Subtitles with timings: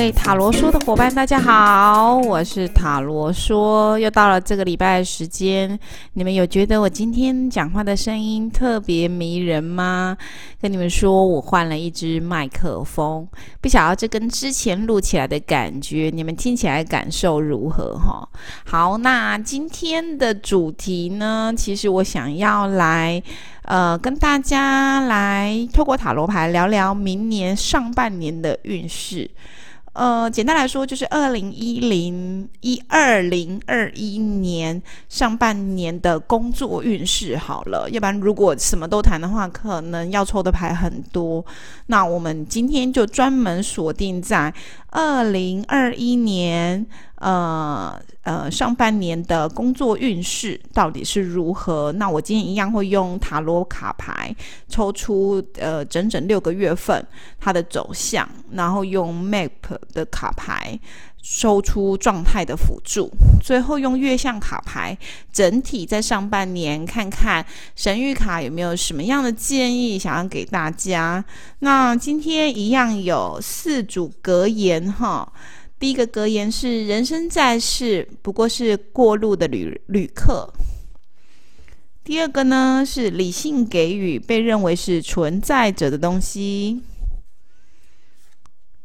[0.00, 5.78] 位塔罗说的伙伴，大家好，我是塔罗说，又到了这个礼拜的时间，
[6.14, 10.16] 你们有觉得我今天讲话的声音特别迷人吗？
[10.58, 13.28] 跟你们说，我换了一支麦克风，
[13.60, 17.94] 不晓得这跟之前录起来的感觉，你们听起来感受如何？
[17.98, 18.26] 哈，
[18.64, 23.22] 好，那今天的主题呢，其实我想要来。
[23.64, 29.30] 呃，跟大家来透过塔罗牌聊聊明年上半年的运势。
[29.92, 37.90] 呃，简单来说，就是二零一零一二零二一年上半年的工作运势好了。
[37.90, 41.44] 要不然，如果什么都谈的话，可能要抽的牌很多。
[41.86, 44.54] 那我们今天就专门锁定在
[44.90, 46.86] 二零二一年。
[47.20, 51.92] 呃呃，上半年的工作运势到底是如何？
[51.92, 54.34] 那我今天一样会用塔罗卡牌
[54.68, 57.06] 抽出呃整整六个月份
[57.38, 59.50] 它的走向，然后用 Map
[59.92, 60.78] 的卡牌
[61.22, 63.10] 收出状态的辅助，
[63.42, 64.96] 最后用月相卡牌
[65.32, 67.44] 整体在上半年看看
[67.76, 71.24] 神谕卡有没有什么样的建议想要给大家。
[71.60, 75.32] 那今天一样有四组格言哈。
[75.78, 80.52] 第一个格言是：人生在世不过是过路的旅旅客。
[82.02, 86.82] 第二个呢是理性给予被认为是存在者的东西。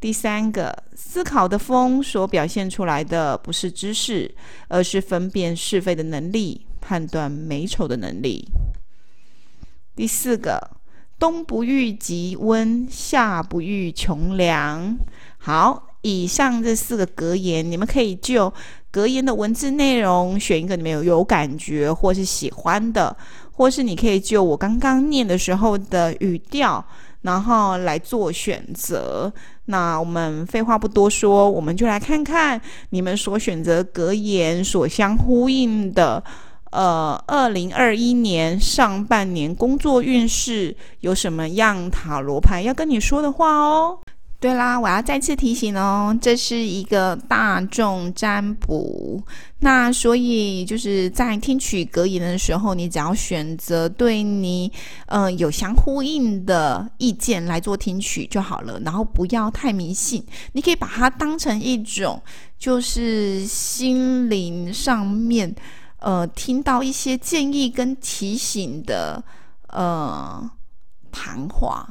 [0.00, 0.84] 第三个，
[1.16, 4.30] 思考的风所表现出来的不是知识，
[4.68, 8.46] 而是分辨是非的能力，判断美丑的能力。
[9.94, 10.72] 第四个，
[11.18, 14.98] 冬不遇极温，夏不遇穷凉。
[15.38, 15.84] 好。
[16.02, 18.52] 以上这四个格言，你们可以就
[18.92, 23.16] 格言的文字内容选一个你们有有感觉或是喜欢的，
[23.50, 26.84] 或是你可以就我刚刚念的时候的语调，
[27.22, 29.32] 然后来做选择。
[29.66, 32.60] 那我们废话不多说，我们就来看看
[32.90, 36.22] 你们所选择格言所相呼应的，
[36.70, 43.98] 呃，二零二一年上半年工作运势有什么样塔罗牌要跟你说的话哦。
[44.38, 49.20] 对啦，我要再次提醒哦，这是一个大众占卜，
[49.60, 54.70] 那所以就是在听取格言的时候，你只要选择对你
[55.06, 62.22] 嗯有相呼应的意见来做听取就好了，然后不要太迷信，你可以把它当成一种
[62.58, 65.52] 就是心灵上面
[65.98, 69.24] 呃听到一些建议跟提醒的
[69.68, 70.48] 呃
[71.10, 71.88] 谈话，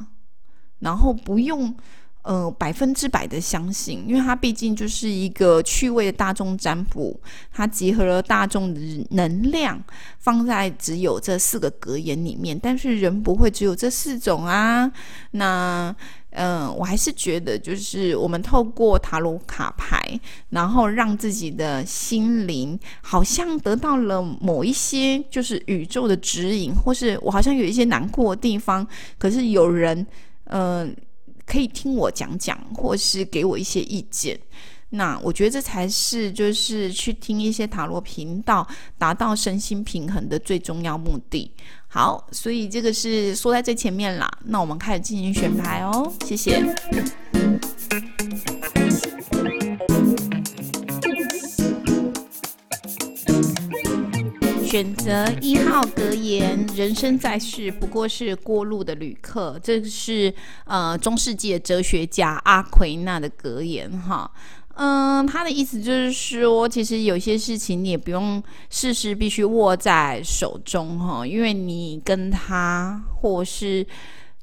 [0.78, 1.76] 然后不用。
[2.26, 7.16] 呃，百分之百的相信，因为它毕竟就是一个趣味的大众占卜，
[7.52, 9.80] 它集合了大众的能量，
[10.18, 12.58] 放在只有这四个格言里面。
[12.60, 14.90] 但是人不会只有这四种啊。
[15.30, 15.94] 那，
[16.30, 20.18] 嗯，我还是觉得，就是我们透过塔罗卡牌，
[20.50, 28.84] 然后让自己的心灵好像得到了某一些，就是宇宙的指引，或是我好像有一些难过的地方，
[29.16, 30.04] 可是有人，
[30.46, 30.92] 嗯。
[31.46, 34.38] 可以听我讲讲，或是给我一些意见。
[34.90, 38.66] 那我觉得这才是就是去听一些塔罗频道，
[38.98, 41.50] 达到身心平衡的最重要目的。
[41.88, 44.30] 好，所以这个是说在最前面啦。
[44.44, 46.62] 那我们开始进行选牌哦，谢谢。
[54.76, 59.58] 选择一号格言：人生在世不过是过路的旅客。
[59.62, 60.30] 这是
[60.66, 64.30] 呃中世纪的哲学家阿奎那的格言哈。
[64.74, 73.86] 嗯，他的意思就是说，其实有些事情你也不用事事必须握在手中哈，因为你跟他或是。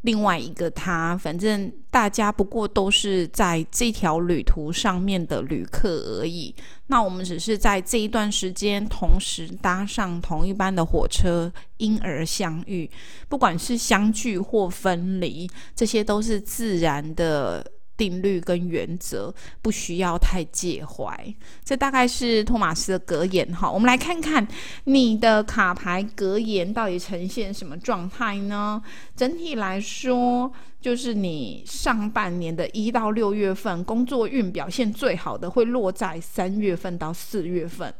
[0.03, 6.53] 另外一个他，反正大家不过都是在这条旅途上面的旅客而已。
[6.87, 12.89] 那我们只是在这一段时间同时搭上同一班的火车，因而相遇。
[13.27, 17.65] 不管是相聚或分离，这些都是自然的。
[18.03, 21.33] 定律跟原则不需要太介怀，
[21.63, 23.71] 这大概是托马斯的格言哈。
[23.71, 24.45] 我们来看看
[24.83, 28.83] 你的卡牌格言到底呈现什么状态呢？
[29.15, 30.51] 整体来说，
[30.81, 37.93] 就是你上半年的一到六月份工作运表现最好的会落在三月份到四月份。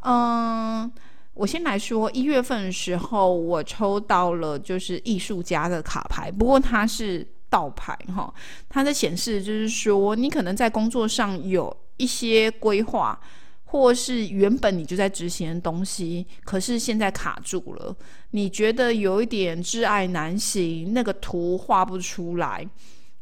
[0.00, 0.90] 嗯，
[1.34, 7.24] 我先来说一月份的时候，我抽到了就是艺术家的卡牌，不过它是。
[7.48, 8.32] 倒牌哈，
[8.68, 13.18] 它在显示就是说，你可能在工作上有一些规划，
[13.64, 17.96] 或是原本你就在执行的东西，可是现在卡住了，
[18.30, 22.66] 你觉得有一点挚爱难行，那个图画不出来。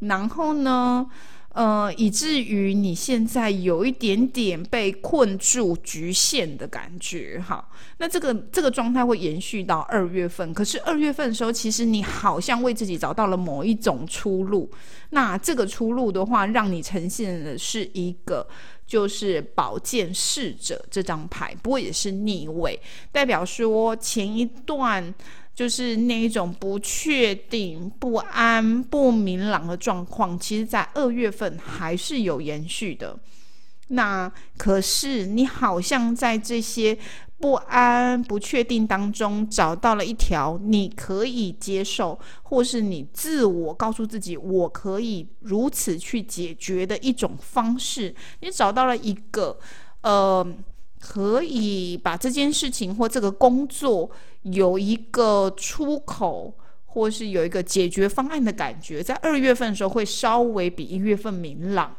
[0.01, 1.07] 然后呢，
[1.55, 7.65] 呃，以至于你现在有一点点被困住、局限的感觉，哈。
[7.99, 10.53] 那这个这个状态会延续到二月份。
[10.53, 14.69] 可是二月份的时候，其实你好像为自己找到了某一种出路。
[15.11, 18.45] 那这个出路的话，让你呈现的是一个
[18.85, 22.77] 就是宝剑侍者这张牌，不过也是逆位，
[23.13, 25.15] 代表说前一段。
[25.55, 33.17] 就是那一种不确定、不安、不明朗的状况，其实，在二月份还是有延续的。
[33.89, 36.99] 那可是你好像在这些
[37.39, 48.15] 不安、不确定当中，找到了一条你可以接受，或是你自我告诉自己我可以如此去解决的一种方式。
[48.41, 49.59] 你找到了一个，
[50.03, 50.47] 呃。
[51.07, 54.11] 可以把这件事情或这个工作
[54.45, 56.57] 有一个出口，
[56.87, 61.95] 或是有一个解决方案的感觉，在二月份的时候会稍微比一月份明朗。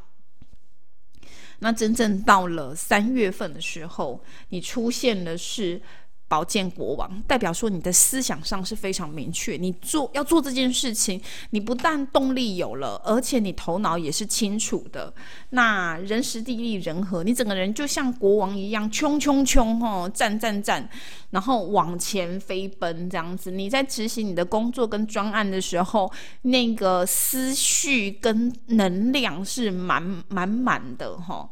[1.59, 5.81] 那真正到了三月份的时候，你出现的是。
[6.27, 15.13] 宝剑国王代表说，你的思想上是非常明确，你做要做这件事情，你不但动力有了，而且你头脑也是清楚的。
[15.51, 20.89] 那人时地利人和，你整个人就像国王一样，冲冲冲吼，战战战，
[21.29, 23.51] 然后往前飞奔这样子。
[23.51, 26.11] 你在执行你的工作跟专案的时候，
[26.41, 31.47] 那个思绪跟能量是满满满的哈。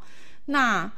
[0.45, 0.91] 那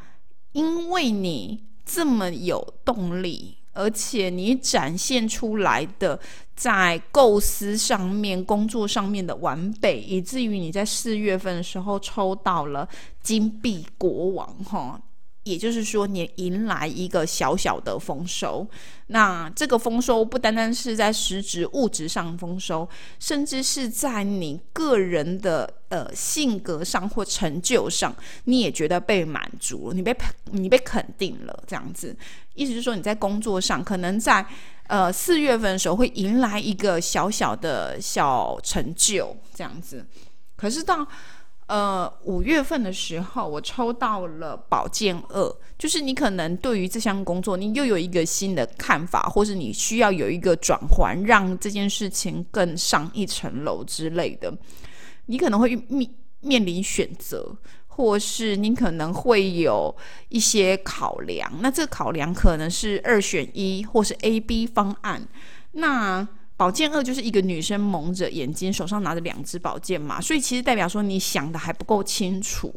[0.54, 3.58] 因为你这么有动力。
[3.76, 6.20] 而且你展现出来的
[6.56, 12.88] 在构思上面、工作上面的完备，以至于你在四月份的时候抽到了
[13.22, 15.00] 金币国王，哈。
[15.46, 18.68] 也就是说，你迎来一个小小的丰收。
[19.08, 22.90] 那这个丰收不单单是在实质物质上丰收，
[23.20, 28.16] 甚至是在你个人的呃性格上或成就上，
[28.46, 31.64] 你也觉得被满足了，你被你被肯定了。
[31.68, 32.18] 这样子，
[32.56, 34.44] 意思是说你在工作上可能在
[34.88, 40.04] 呃四月份的时候会迎来一个小小的小成就，这样子。
[40.56, 41.08] 可是到
[41.68, 54.56] 呃，五月份的时候，我抽到了宝剑二，就是你可能对于这项工作，你又有一个新的看法，或是你需要有一个转换，让这件事情更上一层楼之类的。
[55.26, 56.08] 你可能会面
[56.42, 57.58] 面临选择，
[57.88, 59.96] 或是你可能会有
[60.30, 61.52] 一些考量。
[61.62, 65.28] 那这考量可能是二选一，或是 A、B 方案。
[65.72, 72.74] 那宝剑二就是一个女生蒙着眼睛，手上拿着两支宝剑嘛，所以其实代表说你想的还不够清楚，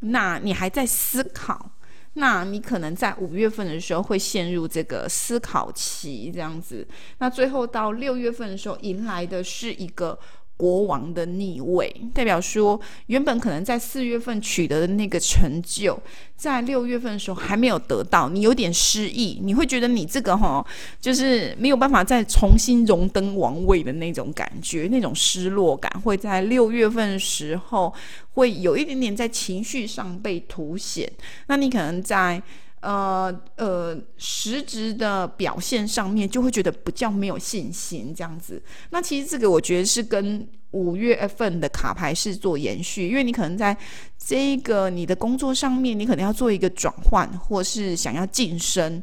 [0.00, 1.70] 那你还在思考，
[2.14, 6.86] 那你可能在五月份的时候会陷入这个思考期这样子，
[7.18, 10.18] 那最后到六月份的时候迎来的是一个。
[10.60, 15.98] 国王的逆位，代表说原本可能在四月份取得的那个成就，
[16.36, 20.62] 在六月份的时候还没有得到，你有点失意，你会觉得你这个哈，
[21.00, 27.90] 就是没有办法再重新荣登王位的那种感觉，那种失落感会在六月份时候
[28.34, 31.10] 会有一点点在情绪上被凸显。
[31.46, 32.42] 那你可能在。
[32.80, 38.62] 呃呃，实质的表现上面就会觉得比较没有信心这样子。
[38.90, 43.76] 那其实这个我觉得是跟五月份的卡牌是做延续，因为你可能在
[44.18, 49.02] 这个你的工作上面，你可能要做一个转换，或是想要晋升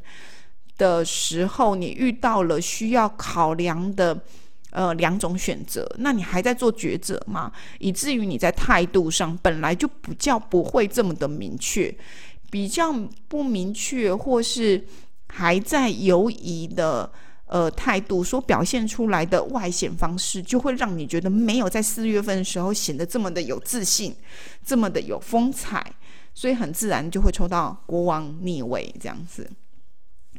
[0.78, 4.18] 的时候，你遇到了需要考量的
[4.72, 7.52] 呃两种选择，那你还在做抉择嘛？
[7.80, 11.94] 以至于你在态度上本来就比较不会这么的明确。
[12.50, 12.94] 比较
[13.28, 14.86] 不明确，或是
[15.28, 17.12] 还在犹疑的
[17.46, 24.16] 呃态度，所表现出来的外显方式，就会让你觉得没有在四月份的时候显得这么的有自信，
[24.66, 25.86] 这么的有风采，
[26.34, 29.50] 所以很自然就会抽到国王逆位这样子。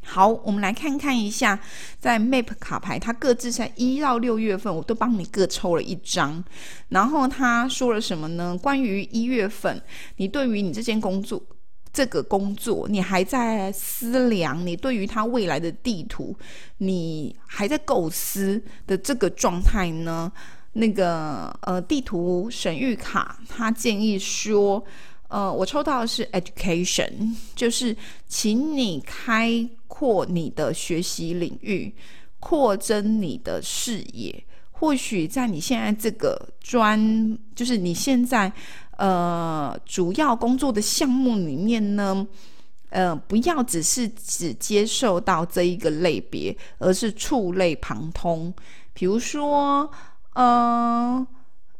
[0.04, 1.60] 好，我们来看看一下，
[2.00, 6.42] 在 Map 卡牌，它各自在一到六月份，我都帮你各抽了一张。
[6.88, 8.56] 然后他说了什么呢？
[8.56, 9.82] 关于一月份，
[10.16, 11.42] 你对于你这件工作。
[11.92, 16.36] 这个工作，你还在思量，你对于他未来的地图，
[16.78, 20.30] 你还在构思的这个状态呢？
[20.74, 24.84] 那个呃，地图神谕卡，他建议说，
[25.26, 27.96] 呃，我抽到的是 education，就是
[28.28, 31.92] 请你开阔你的学习领域，
[32.38, 34.44] 扩增你的视野。
[34.70, 38.52] 或许在你现在这个专，就是你现在。
[38.98, 42.26] 呃，主要工作的项目里面呢，
[42.90, 48.52] 呃，不要只是只接受到这一个类别，而是触类旁通。
[48.92, 49.88] 比如说，
[50.34, 51.24] 呃，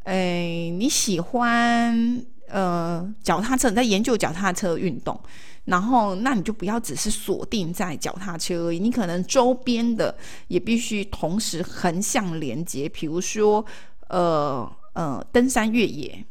[0.05, 5.19] 哎，你喜欢呃脚踏车，你在研究脚踏车运动，
[5.65, 13.65] 然后那你就不要只是锁定在脚踏车而已，你可能周边的也必须同时横向连接，比如说
[14.09, 16.25] 呃呃登山越野，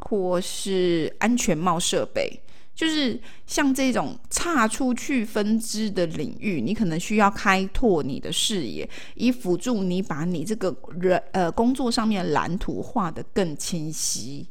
[0.00, 2.40] 或是安全帽设备。
[2.72, 14.48] 就是像这种差出去分支的领域，你可能需要开拓你的视野，以辅助你把你这个人呃工作上面蓝图画得更清晰。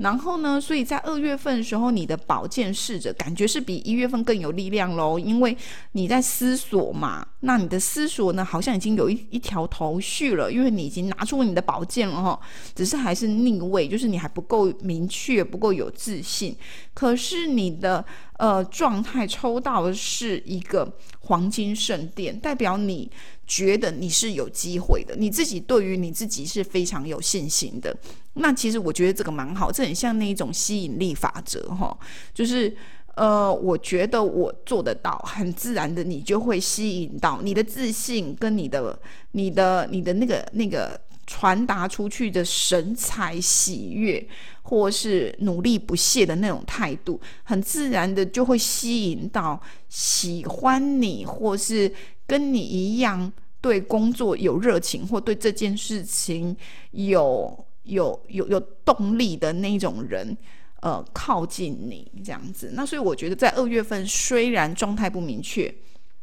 [0.00, 0.58] 然后呢？
[0.58, 5.54] 所以在二月份的时候，你的宝剑试着感觉是比一月份更有力量喽，因为
[5.92, 7.26] 你在思索嘛。
[7.40, 12.40] 那你的思索呢，好像已经有一一条头绪了，因为你已经拿出你的宝剑了哈，
[12.74, 16.56] 只是还是逆位，就是你还不够明确，不够有自信。
[16.94, 18.02] 可是你的
[18.38, 20.90] 呃状态抽到的是一个
[21.20, 23.10] 黄金圣殿，代表你。
[23.50, 27.94] 觉得你是有机会的，你自己对于你自己是非常有信心的。
[28.34, 31.98] 那其实我觉得这个蛮好，这很像那一种吸引力法则哈，
[32.32, 32.72] 就是
[33.16, 38.96] 呃，我觉得我做得到，很自然的，你就会吸引到你的自信跟你的、
[39.32, 44.24] 你的、你的那个那个传达出去的神采喜悦，
[44.62, 51.92] 或是努力不懈的那种态度，很自然的就会吸引到喜欢你或是。
[52.30, 56.56] 跟你一样对工作有热情，或对这件事情
[56.92, 60.36] 有有有有动力的那种人，
[60.80, 62.70] 呃，靠近你这样子。
[62.74, 65.74] 那所以我觉得，在二月份虽然状态不明确，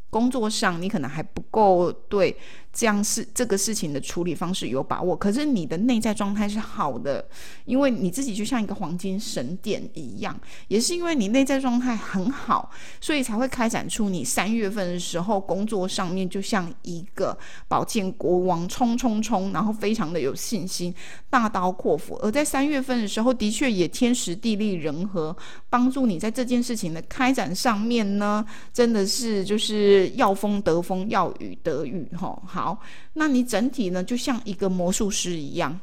[0.09, 2.33] 工作上你可能还不够对。
[2.77, 7.27] 这样是这个事情的处理方式有把握，可是你的内在状态是好的，
[7.65, 12.69] 因为你自己就像一个黄金神殿一样，也是因为你内在状态很好，
[13.01, 17.35] 所以才会开展出你三月份的时候工作上面就像一个
[17.67, 20.93] 宝剑国王冲冲冲，然后非常的有信心，
[21.31, 22.13] 大刀阔斧。
[22.21, 25.35] 而在三月份的时候，的确也天时地利人和，
[25.67, 32.66] 帮助你在这件事情的开展上面呢，真的是就是要风得风，要雨得雨，哈，好。
[33.13, 35.79] 那你整体呢，就像一个魔术师一样，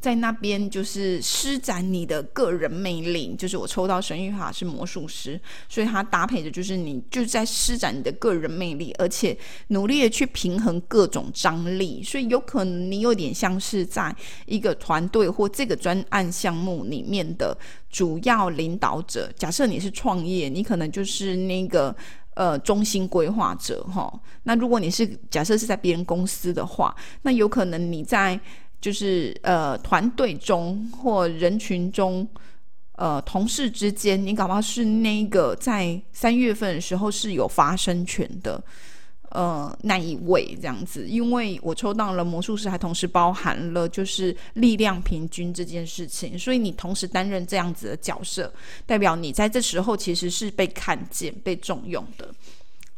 [0.00, 3.34] 在那边就是施展你的个人魅力。
[3.36, 9.36] 就是我抽到神谕卡是魔术师，所以它搭配的就是你就在施展你的个人魅力，而且
[9.68, 12.00] 努力的去平衡各种张力。
[12.02, 14.14] 所以有可能你有点像是在
[14.46, 17.56] 一个团队或这个专案项目里面的
[17.90, 19.28] 主要领导者。
[19.36, 21.94] 假设你是创业，你可能就是那个。
[22.38, 24.08] 呃，中心规划者哈，
[24.44, 28.38] 那如果你是假设是在别人公司的话，那有可能你在
[28.80, 32.24] 就是呃团队中或人群中，
[32.92, 38.62] 呃同事之间，你搞不好是那个在三月份的时候是有发生权的。
[39.30, 48.52] 呃，那一位这样子，因为我抽到了魔术师，还同时包含了就是力量平均这件事情，所以你同时担任这样子的角色，
[48.86, 52.28] 代表你在这时候其实是被看见、被重用的。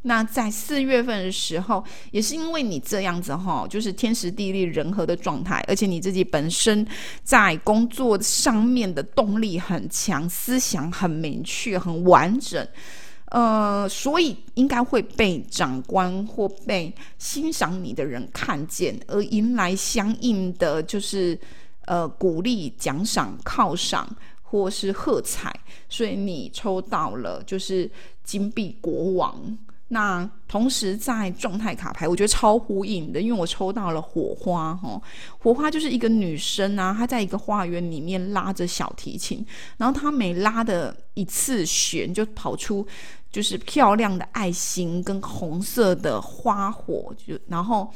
[0.03, 6.87] 那在四月份的时候，也是因为你这样子哈，就是天时地利人和的状态，而且你自己本身
[7.23, 12.67] 在工作上面的动力很强，思想很明确、很完整。
[13.31, 21.39] 呃，所以应该会被长官或被欣赏你的人看见，而迎来相应的就是
[21.87, 24.09] 呃鼓励、奖赏、犒赏
[24.43, 25.55] 或是喝彩。
[25.89, 27.89] 所以你抽到了就是
[28.25, 29.59] 金币国王。
[29.93, 35.03] 那同时在状态卡牌，我觉得超呼应的，因为我抽到了火花哈，
[35.39, 39.45] 火花就是一个女生啊，她在一个花园里面拉着小提琴，
[39.79, 42.87] 然后她每拉的一次弦就跑出
[43.31, 47.93] 就是漂亮的爱心跟红色的花火，就然后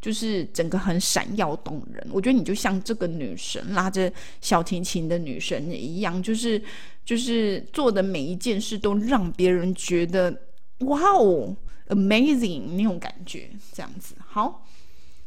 [0.00, 2.06] 就是整个很闪耀动人。
[2.12, 6.62] 我觉得你就像这个女神拉着小提琴的女神一样，就是
[7.04, 10.42] 就是做的每一件事都让别人觉得。
[10.82, 11.56] 哇哦
[11.88, 14.64] ，amazing 那种感觉，这样子好。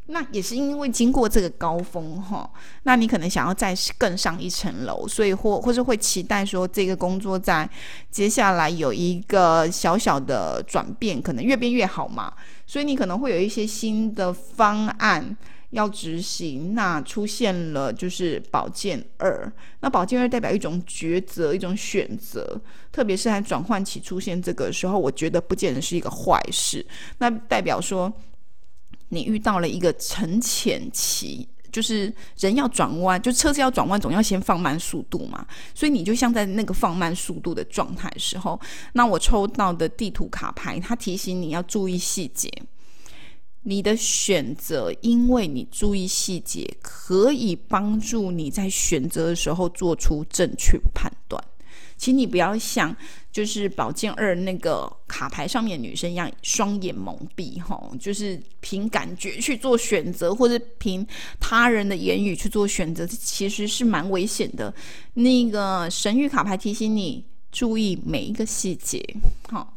[0.06, 2.50] 那也是因为经过这个高峰哈，
[2.82, 7.68] 那你可能想要再更上一层楼，所以或或是会期待说这个工作在
[8.10, 12.32] 接下来有一个小小的转变，可能越变越好嘛。
[12.66, 15.36] 所以你可能会有一些新的方案。
[15.72, 22.60] 要执行，那出现了就是宝剑二，那宝剑二代表一种抉择，一种选择，
[22.92, 26.84] 特别是在转换期出现这个时候，我觉得不见得是一个坏事。
[27.20, 28.12] 那代表说
[29.12, 35.46] 你遇到了一个沉潜期，就是人要转弯，就车子要转弯，总要先放慢速度嘛。
[35.74, 38.58] 所以你就像在那个放慢速度的状态时候，
[38.94, 42.50] 那我抽到的地图卡牌，它提醒你要注意细节。
[43.64, 51.12] 你的选择，因为你注意细节，可以帮助你在选择的时候做出正确判。
[52.02, 52.94] 请你不要像
[53.30, 61.06] 就是宝剑二那个卡牌上面女生一样，双眼蒙蔽，哈，就是凭感觉去做选择，或者凭
[61.38, 64.74] 他人的言语去做选择，其实是蛮危险的。
[65.14, 69.00] 那个神谕卡牌提醒你注意每一个细节，
[69.48, 69.72] 好。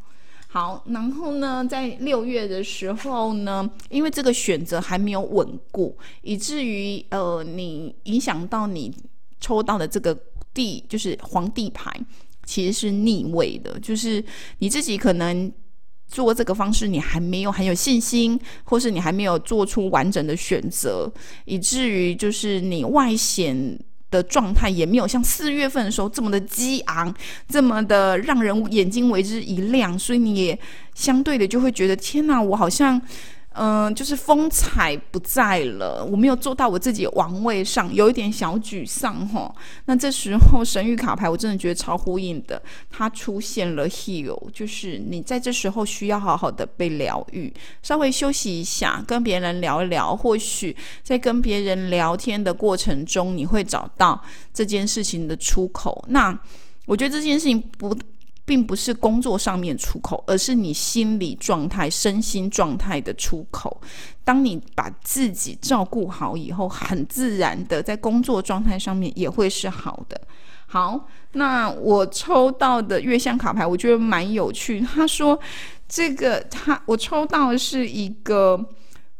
[0.48, 8.92] 好，然后呢，在六月的时候呢，因为这个选择还没有稳固，以至于呃，你影响到你
[9.38, 10.18] 抽到的这个
[10.56, 11.92] 地，就是皇帝牌，
[12.46, 14.24] 其实是逆位的，就是
[14.60, 15.52] 你自己可能
[16.08, 21.12] 做这个方式，你还没有很有信心，或是你还没有做出完整的选择，
[21.44, 23.78] 以至于就是你外显。
[24.08, 27.12] 的状态也没有像四月份的时候这么的激昂，
[27.48, 30.56] 这么的让人眼睛为之一亮，所以你也
[30.94, 33.02] 相对的就会觉得天哪，我好像。
[33.58, 39.50] 嗯，就是风采不在了，我没有做到我自己王位上，有一点小沮丧哈。
[39.86, 42.60] 那这时候神谕卡牌，我真的觉得超呼应的，
[42.90, 47.50] 它出现了 heal，就是你在这时候需要好好的被疗愈，
[47.82, 54.22] 稍微休息一下，跟别人聊一聊，或许在跟别人聊天的过程中，你会找到
[54.52, 56.04] 这件事情的出口。
[56.08, 56.38] 那
[56.84, 57.96] 我觉得这件事情不。
[58.46, 63.78] 并不是工作上面出口，而是你心理状态、身心状态的出口。
[64.24, 70.18] 当你把自己照顾好以后，很自然的在工作状态上面也会是好的。
[70.68, 74.80] 好，那我抽到的月相卡牌，我觉得蛮有趣。
[74.80, 75.38] 他说，
[75.88, 78.64] 这个他我抽到的是一个，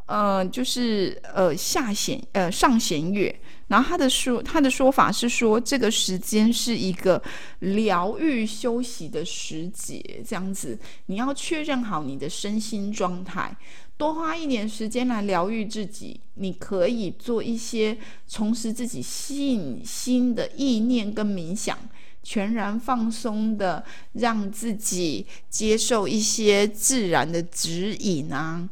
[0.06, 3.40] 呃，就是呃下弦呃上弦月。
[3.68, 7.20] 然后他的说，他的说法是说，这个时间是一个
[7.58, 13.56] 疗愈休息的时节，这样子，你要确认好你的身心状态，
[13.96, 16.20] 多花一点时间来疗愈自己。
[16.34, 17.96] 你可以做一些
[18.28, 21.76] 重拾自己信心的意念跟冥想，
[22.22, 28.68] 全然放松的，让自己接受一些自然的指引啊。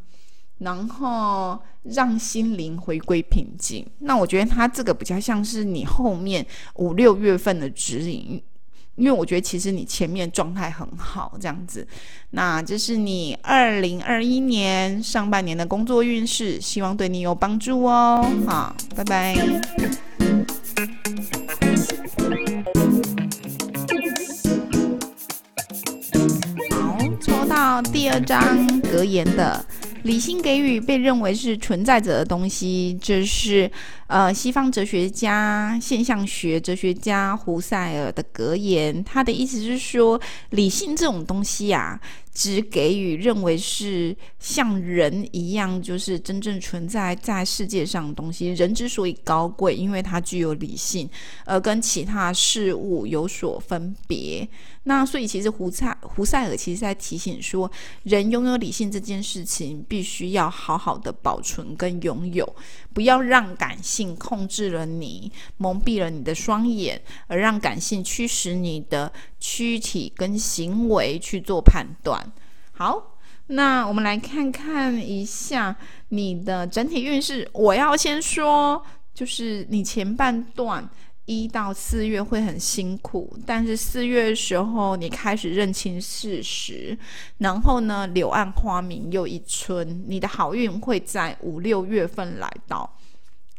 [0.64, 3.87] 然后让心灵回归平静。
[3.98, 6.44] 那我觉得它这个比较像是你后面
[6.77, 8.42] 五六月份的指引，
[8.96, 11.87] 因为我觉得其实你前面状态很好，这样子。
[12.31, 18.24] 那这是你二零二一年上半年的工作运势，希望对你有帮助哦。
[18.46, 19.37] 好，拜拜。
[26.70, 29.62] 好，抽到第二张格言的。
[30.05, 33.71] 理性给予被认为是存在着的东西，这是
[34.07, 39.03] 呃西方哲学家、现象学哲学家胡塞尔的格言。
[39.03, 41.99] 他的意思是说，理性这种东西呀。
[42.35, 48.49] 只给予认为是像人一样，就是真正存在在世界上的东西。
[48.55, 51.09] 人之所以高贵，因为它具有理性，
[51.47, 54.47] 而跟其他事物有所分别。
[54.87, 57.70] 那所以，其实胡塞胡塞尔其实在提醒说，
[58.03, 62.47] 人拥有理性这件事情，必须要好好的保存跟拥有，
[62.94, 69.12] 不要让感性控制了你，蒙蔽了你的双眼，而让感性驱使你的。
[69.46, 72.33] 躯体跟行为去做判断。
[72.72, 75.76] 好，那我们来看看一下
[76.09, 77.46] 你的整体运势。
[77.52, 80.88] 我要先说，就是你前半段
[81.27, 86.97] 一到四月会很辛苦，但是四月的时候你开始认清事实，
[87.39, 92.99] 然后呢，柳暗花明又一村，你的好运会在五六月份来到。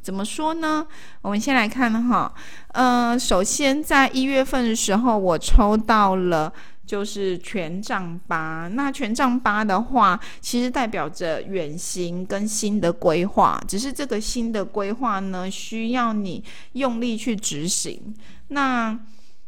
[0.02, 0.86] 怎么说呢？
[1.24, 2.32] 我们先来看哈，
[2.74, 6.54] 嗯，首先在一月份的时候，我抽到了
[6.86, 8.68] 就是权杖八。
[8.74, 16.44] 那权杖八的话，其实代表着远行跟新的规划，只是这个新的规划呢，需要你
[16.74, 18.16] 用力去执行。
[18.50, 18.98] 那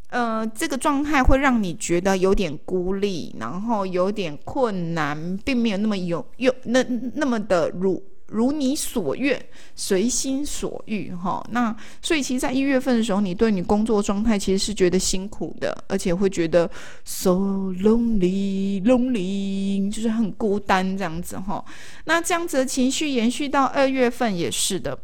[0.09, 6.81] 呃，这个状态会让你觉得有点孤立，然后有点困难，并没有那么有有那
[7.15, 8.01] 那么的如。
[8.27, 9.41] 如你所愿，
[9.75, 11.41] 随心所欲，哈。
[11.51, 16.69] 那所以，其实，在一月份的时候，你对你工作状态其实是觉得辛苦的，而且会觉得
[17.05, 21.63] so lonely lonely，就是很孤单这样子，哈。
[22.05, 24.97] 那这样子的情绪延续到二月份也是的。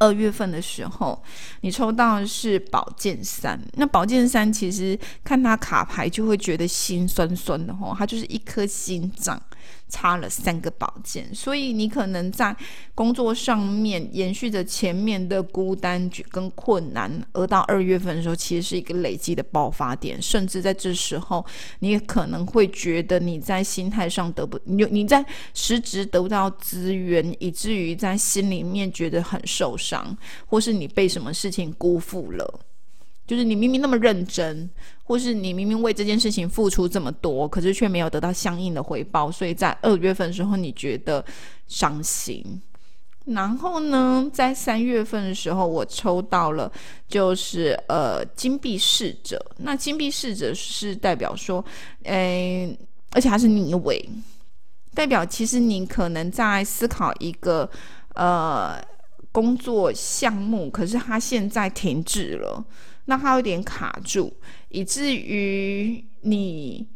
[0.00, 1.22] 二月份的时候，
[1.60, 3.58] 你抽到的是宝剑三。
[3.74, 7.94] 那宝剑三其实看它卡牌就会觉得心酸酸的，哈。
[7.96, 9.40] 它就是一颗心脏。
[9.88, 12.56] 插了三个宝剑，所以你可能在
[12.94, 21.44] 工作上面延续着前面的孤单跟困难，而到二月份的时候，其实是一个累积的爆发点，甚至在这时候，
[21.78, 30.16] 你也可能会觉得你在心态上得不你你在实质得不到资源，以至于在心里面觉得很受伤，
[30.46, 32.60] 或是你被什么事情辜负了。
[33.26, 34.68] 就是你明明那么认真，
[35.02, 41.24] 或是你明明为这件事情付出这么多，可是却没有得到相应的回报，所以在二月份的时候你觉得
[41.66, 42.60] 伤心。
[43.24, 46.70] 然后呢，在三月份的时候，我抽到了
[47.08, 49.42] 就是呃金币侍者。
[49.56, 51.64] 那金币侍者是代表说，
[52.02, 52.78] 诶，
[53.12, 54.06] 而且还是逆位，
[54.92, 57.66] 代表其实你可能在思考一个
[58.14, 58.78] 呃
[59.32, 62.62] 工作项目，可是它现在停滞了。
[63.04, 64.32] 那它有点卡住，
[64.68, 66.86] 以至于你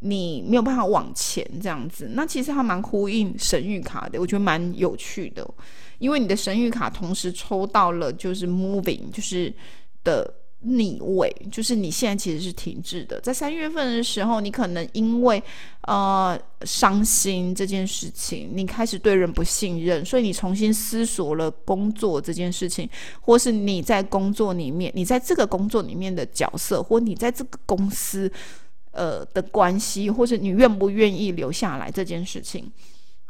[0.00, 2.10] 你没有办法往前这样子。
[2.12, 5.48] 那其实它蛮呼应神谕卡的，我觉得蛮有趣的，
[5.98, 9.52] 因为你的神谕卡同时抽到了就是 moving，就是
[10.02, 10.32] 的。
[10.60, 15.40] 逆位就是你现在其实是停滞的，在三月份的时候，你可能因为
[15.82, 22.88] 呃伤心这件事情，你开始对人不信任，所以你重新思索了工作这件事情，
[23.20, 28.28] 或是你在工作里面，你在这个工作里面的角色，或你在这个公司
[28.92, 32.72] 呃的关系，或者你愿不愿意留下来这件事情。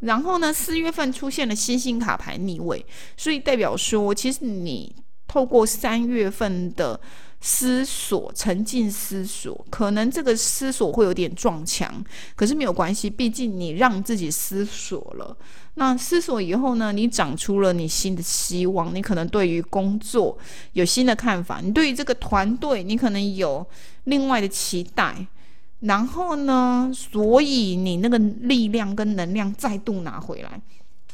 [0.00, 2.86] 然后呢，四月份出现了星星卡牌逆位，
[3.16, 4.94] 所以代表说，其实你。
[5.36, 6.98] 透过三月份的
[7.42, 12.02] 思索，沉浸思索，可能这个思索会有点撞墙，
[12.34, 15.36] 可是没有关系，毕竟你让自己思索了。
[15.74, 20.38] 那思索以后呢，你长出了你新的希望，你可能对于工作
[20.72, 23.66] 有新的看法，你对于这个团队，你可能有
[24.04, 25.14] 另外的期待。
[25.80, 30.58] 然后呢，所以你那个力量跟能量再度拿回来，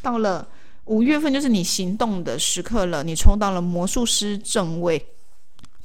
[0.01, 0.47] 到了。
[0.87, 5.05] 五月份就是你行动的时刻了，你抽到了魔术师正位，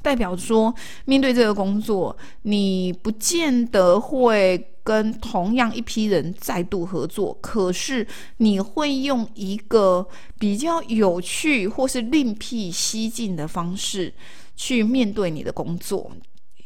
[0.02, 8.06] 代表说面对这个工作，你不见得会跟同样一批人再度合作，可是
[8.38, 10.06] 你会用一个
[10.38, 14.12] 比较有趣或是另辟蹊径的方式
[14.56, 16.10] 去面对你的工作。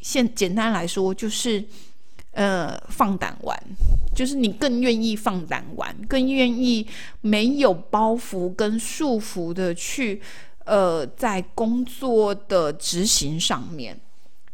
[0.01, 1.63] 现简单来说就是。
[2.33, 3.55] 呃，放胆玩，
[4.15, 6.85] 就是你更愿意放胆玩，更愿意
[7.21, 10.19] 没有包袱跟束缚的去，
[10.65, 13.99] 呃，在工作的执行上面。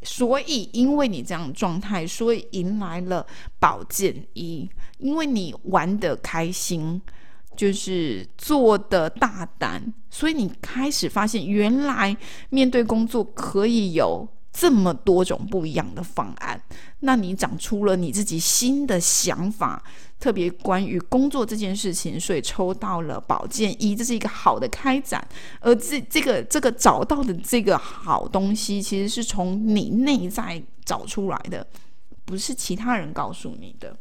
[0.01, 3.25] 所以，因为你这样状态，所以迎来了
[3.59, 4.69] 宝剑一。
[4.97, 7.01] 因为你玩的开心，
[7.55, 12.15] 就是做的大胆，所以你开始发现，原来
[12.49, 14.27] 面对工作可以有。
[14.51, 16.61] 这么多种不一样的方案，
[17.01, 19.81] 那你长出了你自己新的想法，
[20.19, 25.25] 特别关于工作这件事情，所以抽到了宝剑一，这是一个好的开展。
[25.59, 31.65] 而这这个这个找到的这个好东西，其实是从你内在找出来的，
[32.25, 33.95] 不是其他人告诉你的。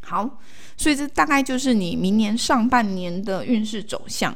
[0.00, 0.38] 好，
[0.76, 4.34] 所以这大概就是你明年上半年的运势走向。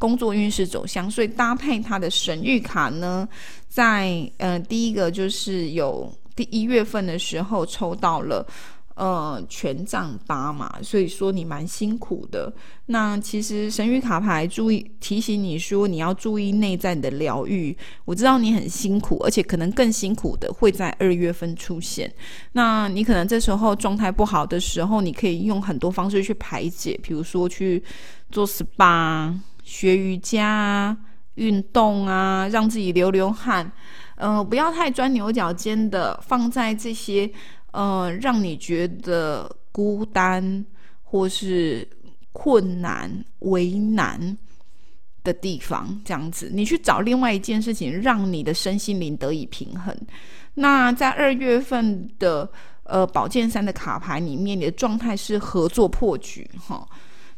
[0.00, 3.28] 工作运势走向，所以搭配他的神谕卡呢，
[3.68, 8.46] 在呃第一个就是有第一月份的时候抽到了
[8.94, 12.50] 呃权杖八嘛，所以说你蛮辛苦的。
[12.86, 17.76] 那其实神谕卡牌注意提醒你说你要注意内在的疗愈。
[18.06, 22.10] 我知道你很辛苦，而且可能更辛苦的会在二月份出现。
[22.52, 27.82] 那你可能这时候状态不好的时候，你可以用很多方式去排解，比如说去
[28.30, 29.34] 做 SPA。
[29.70, 30.96] 学瑜伽啊、
[31.36, 33.70] 运动啊，让自己流流汗，
[34.16, 37.30] 呃，不要太钻牛角尖的，放在这些
[37.70, 40.66] 呃让你觉得孤单
[41.04, 41.88] 或是
[42.32, 44.36] 困难、为难
[45.22, 49.96] 的地方，这样子，你去找另外一件事情，让你的身心灵得以平衡。
[50.54, 52.50] 那在二月份的
[52.82, 56.84] 呃宝剑三的卡牌里面，你的状态是合作破局，哈。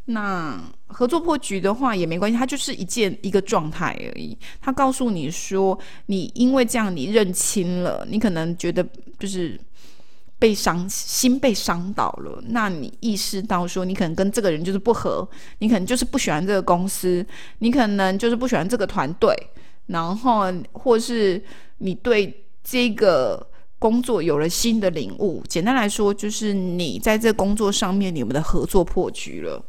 [0.06, 4.36] 那合作破局的话也没关系，它就是一件一个状态而已。
[4.60, 8.84] 他告诉你说，你因为这样你认清了，你可能觉得
[9.18, 9.58] 就是
[10.40, 12.42] 被伤心被伤到了。
[12.48, 15.26] 那你意识到说，你可能跟这个人就是不合，
[15.60, 17.24] 你可能就是不喜欢这个公司，
[17.60, 19.32] 你可能就是不喜欢这个团队，
[19.86, 21.40] 然后或是
[21.78, 23.46] 你对这个
[23.78, 25.44] 工作有了新的领悟。
[25.48, 29.64] 简单来说，就是你在这工作上面你们的合作破局了。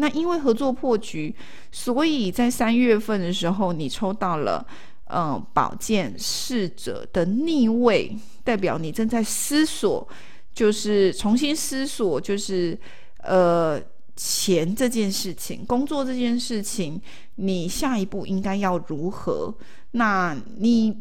[0.00, 1.34] 那因为合作破局，
[1.72, 4.64] 所以在三月份的时候，你抽到了，
[5.10, 10.06] 嗯，宝剑侍者的逆位，代表你正在思索，
[10.54, 12.78] 就是重新思索，就是
[13.24, 13.80] 呃，
[14.14, 17.00] 钱这件事情，工作这件事情，
[17.34, 19.52] 你下一步应该要如何？
[19.92, 20.96] 那你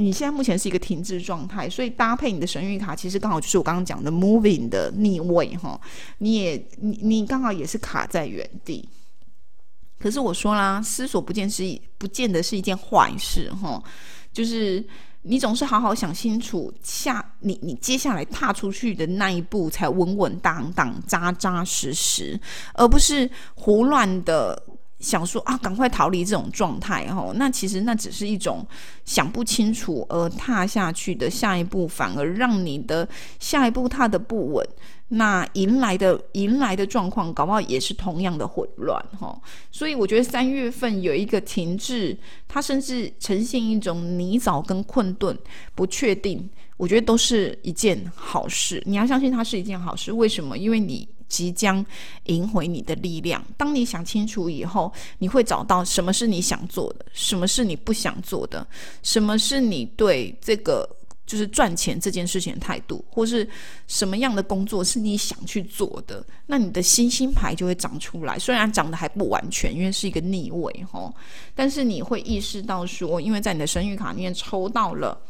[0.00, 5.78] 你现在目前是一个停滞状态，所以搭配你的神谕卡，其实刚好就是我刚刚讲的 moving 的逆位哈，
[6.18, 8.88] 你也你你刚好也是卡在原地。
[9.98, 11.64] 可是我说啦，思索不见是
[11.98, 13.82] 不见得是一件坏事哈，
[14.32, 14.86] 就是
[15.22, 22.40] 你总是好好想清楚下你你接下来踏出去的那一步才稳稳当当、扎扎实实，
[22.74, 24.62] 而不是胡乱的
[25.00, 27.30] 想说啊，赶快逃离这种状态哈。
[27.34, 28.66] 那其实那只是一种
[29.04, 33.08] 想不清楚而踏下去的下一步，反而让你的
[33.38, 34.68] 下一步踏的不稳。
[35.10, 39.40] 那迎来的迎来的状况，搞不好也是同样的混乱哈。
[39.72, 42.14] 所以我觉得三月份有一个停滞，
[42.46, 45.34] 它甚至呈现一种泥沼跟困顿、
[45.74, 48.82] 不确定，我觉得都是一件好事。
[48.84, 50.58] 你要相信它是一件好事，为什么？
[50.58, 51.84] 因为你即将
[52.24, 53.44] 赢回你的力量。
[53.56, 58.66] 当你想清楚以后，你会找到什么是你想做的，什么是你不想做的，
[59.02, 60.88] 什么是你对这个。
[61.28, 63.46] 就是赚钱这件事情的态度，或是
[63.86, 68.38] 什么样的工作是你想去做的，那你的星星牌就会长出来。
[68.38, 71.12] 虽然长得还不完全，因为是一个逆位哈，
[71.54, 75.20] 但是你会意识到说，因为在你的生育卡里面抽到了，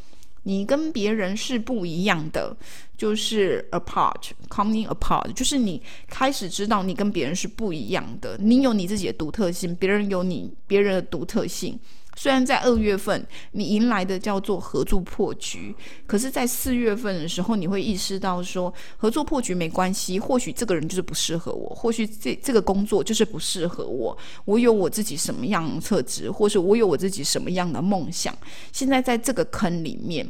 [0.49, 2.57] 你跟别人是不一样的，
[2.97, 11.79] 就是 apart，coming apart，就是你开始知道你跟别人是不一样的，你有你自己的独特性，别人有你别人的独特性。
[12.19, 15.73] 虽然在二月份你迎来的叫做合作破局，
[16.05, 28.37] 可是，在四月份的时候，你会意识到说合作破局没关系，或许这个人就是不适合我，或许这这个工作就是不适合我，我有我自己什么样的特质，或是我有我自己什么样的梦想，
[28.73, 30.29] 现在在这个坑里面。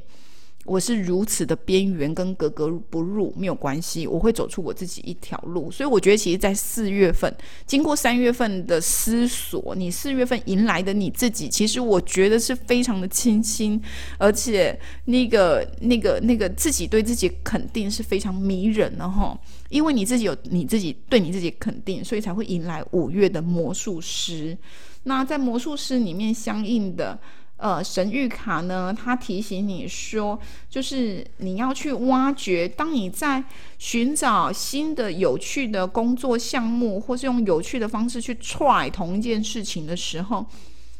[0.68, 5.70] 我是如此的边缘跟格格不入，没有关系，我会走出我自己一条路。
[5.70, 7.34] 所以我觉得，其实，在四月份
[7.66, 13.80] 经过三月份的思索，你四月份迎来的你自己，其实我觉得是非常的清新，
[14.18, 19.38] 而且那个、那个、那个自己对自己肯定是非常迷人的哈。
[19.70, 24.56] 因为你自己有你自己对你自己肯定，所以才会迎来五月的魔术师。
[25.04, 27.18] 那在魔术师里面相应的。
[27.58, 30.38] 呃，神谕卡呢，它提醒你说，
[30.70, 32.68] 就是你要去挖掘。
[32.68, 33.42] 当你在
[33.78, 40.46] 寻找新的有趣的工作项目，或是用有趣的方式去 try 同一件事情的时候，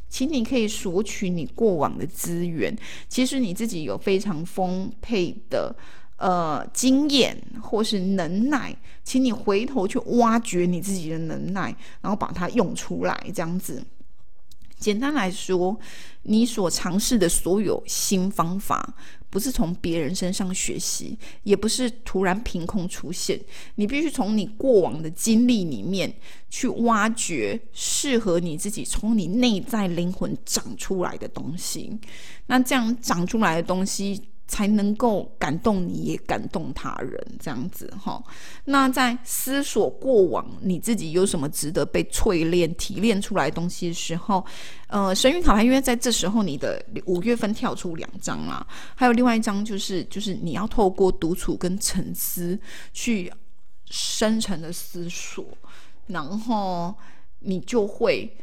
[0.09, 2.77] 请你可以索取你过往的资源。
[3.09, 5.73] 其实你自己有非常丰沛的
[6.17, 13.81] 呃经验或是能耐，请你回头去挖掘你自己的能耐，然后把它用出来，这样子。
[14.79, 15.79] 简单来说，
[16.23, 18.95] 你所尝试的所有新方法，
[19.29, 23.39] 不是从别人身上学习，也不是突然凭空出现。
[23.75, 26.13] 你必须从你过往的经历里面
[26.49, 31.99] 去挖掘适合你自己，从你内在灵魂长出来的东西。
[32.47, 34.23] 那这样长出来的东西。
[34.49, 38.21] 才能够感动你，也感动他人，这样子哈。
[38.65, 44.45] 那在思索过往你自己有什么值得被淬炼、提炼出来东西的时候，
[44.89, 52.59] 呃，神谕卡牌因为在这时候你的五月份跳出两张啦，还有另外一张就是就是你要透过独处跟沉思
[52.93, 53.31] 去
[53.85, 55.45] 深层的思索，
[56.07, 56.95] 然后
[57.41, 58.35] 你就会。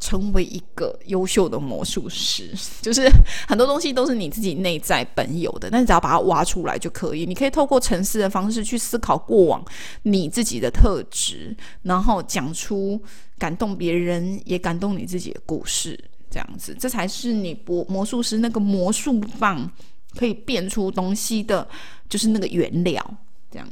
[0.00, 3.06] 成为一个优秀的魔术师，就是
[3.46, 7.26] 很多东西都是你自己内在本有的，但你只要把它挖出来就可以。
[7.26, 9.62] 你可以透过沉思的方式去思考过往
[10.02, 13.00] 你自己的特质，然后讲出
[13.38, 19.70] 感动别人也感动你自己的故事，这样子，这才是你魔魔术师那个魔术棒
[20.16, 21.68] 可以变出东西的，
[22.08, 23.04] 就是那个原料，
[23.50, 23.68] 这样。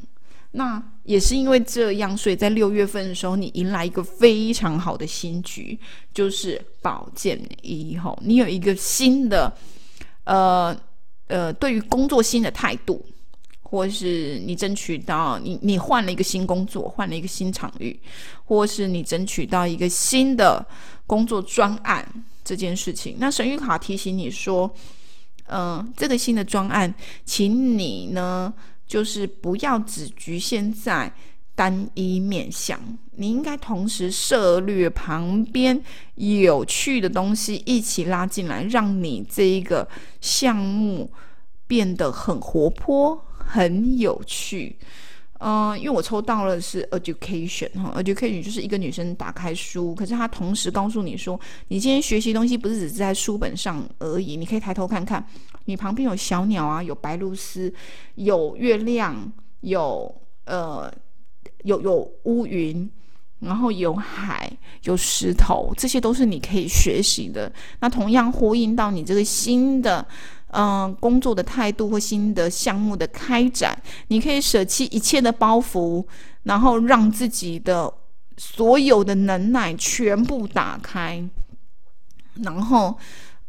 [0.53, 5.79] 那也是因为这样，所以在六月份的时候，你迎来一个非常好的新局，
[6.15, 9.53] 就是保健一吼，你有一个新的，
[10.25, 10.75] 呃
[11.27, 13.05] 呃，对于工作新的态度，
[13.61, 18.01] 或是你争取到你你换了一个新工作，换了一个新场域，
[18.45, 20.67] 或是你争取到一个新的
[21.07, 22.07] 工作专案
[22.43, 24.71] 这件事情，那神谕卡提醒你说，
[25.49, 26.93] 嗯，这个新的专案，
[27.27, 28.53] 请你呢。
[28.89, 31.13] 就是不要只局限在
[31.55, 32.81] 单一面向，
[33.17, 35.81] 你应该同时涉略旁边
[36.15, 39.87] 有趣的东西一起拉进来，让你这一个
[40.21, 41.11] 项目
[41.67, 44.79] 变得很活泼、很有趣。
[45.41, 55.25] 嗯，因为我抽到了是 education 哈，education 就是一个女生打开书，可是她同时告诉你说，你今天学习东西不是只是在书本上而已，你可以抬头看看。
[55.69, 57.71] 你旁边有小鸟啊，有白鹭鸶，
[58.15, 60.13] 有月亮，有
[60.47, 60.91] 呃
[61.65, 62.91] 有有乌云，
[63.41, 64.51] 然后有海，
[64.85, 67.53] 有石头，这些都是你可以学习的。
[67.81, 70.05] 那同样呼应到你这个新的。
[70.51, 73.77] 嗯，工作的态度或新的项目的开展，
[74.07, 76.03] 你可以舍弃一切的包袱，
[76.45, 77.93] 然后让自己的
[78.39, 81.23] 所有的能耐全部打开，
[82.43, 82.97] 然后，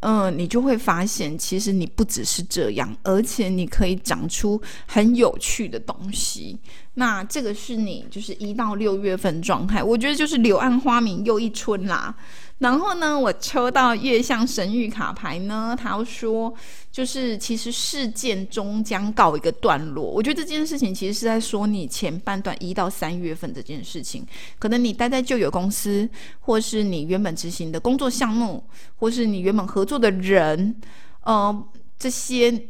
[0.02, 6.58] 嗯，你就会发现，其实你不只是这样，而且你可以长出很有趣的东西。
[6.94, 12.16] 那这个是你就是一到六月份状态，我觉得就是柳暗花明又一春啦。
[12.60, 16.54] 然后呢，我抽到月相神谕卡牌呢，他说
[16.92, 20.04] 就是其实事件终将告一个段落。
[20.04, 24.28] 我觉得这件事情其实是在说你前半段一到三月份这件事情，
[24.60, 26.08] 可能你待在旧有公司，
[26.42, 28.62] 或是你原本执行的工作项目，
[28.98, 30.76] 或是你原本合作的人，
[31.22, 31.68] 呃，
[31.98, 32.68] 这些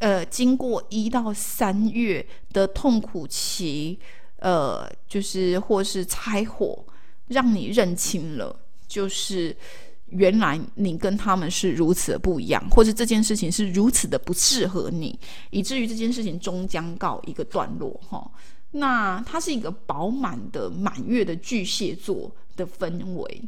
[0.00, 4.00] 呃，经过一到三月的痛苦期，
[4.40, 6.84] 呃，就是或是拆伙，
[7.28, 8.56] 让你认清了。
[8.88, 9.54] 就是
[10.06, 15.18] 原来你跟他们是如此的不一样，或者这件事情是如此的不适合你，
[15.50, 18.30] 以至于这件事情终将告一个段落哈。
[18.70, 23.42] 那它是一个饱满的满月的巨蟹座的氛围，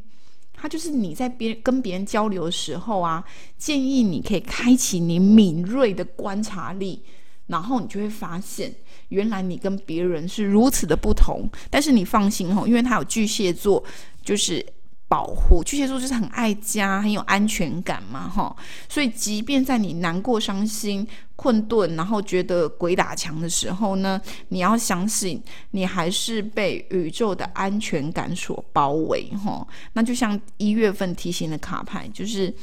[0.53, 3.25] 它就是你在别跟别人交流的时候啊，
[3.57, 7.03] 建议你可以开启你敏锐的观察力，
[7.47, 8.75] 然后你就会发现，
[9.09, 11.49] 原来你跟别人是如此的不同。
[11.71, 13.83] 但是你放心哈，因为它有巨蟹座，
[14.23, 14.65] 就是。
[15.11, 18.55] 保护巨蟹座就是很爱家，很有安全感嘛，哈。
[18.89, 24.21] 所以，即便在你难过、伤心、困顿，然后觉得鬼打墙的时候呢，
[24.51, 25.43] 你要相信，
[25.73, 29.67] 你还是被宇宙的安全感所包围，哈。
[29.95, 32.55] 那就像一月份提醒的卡牌，就是。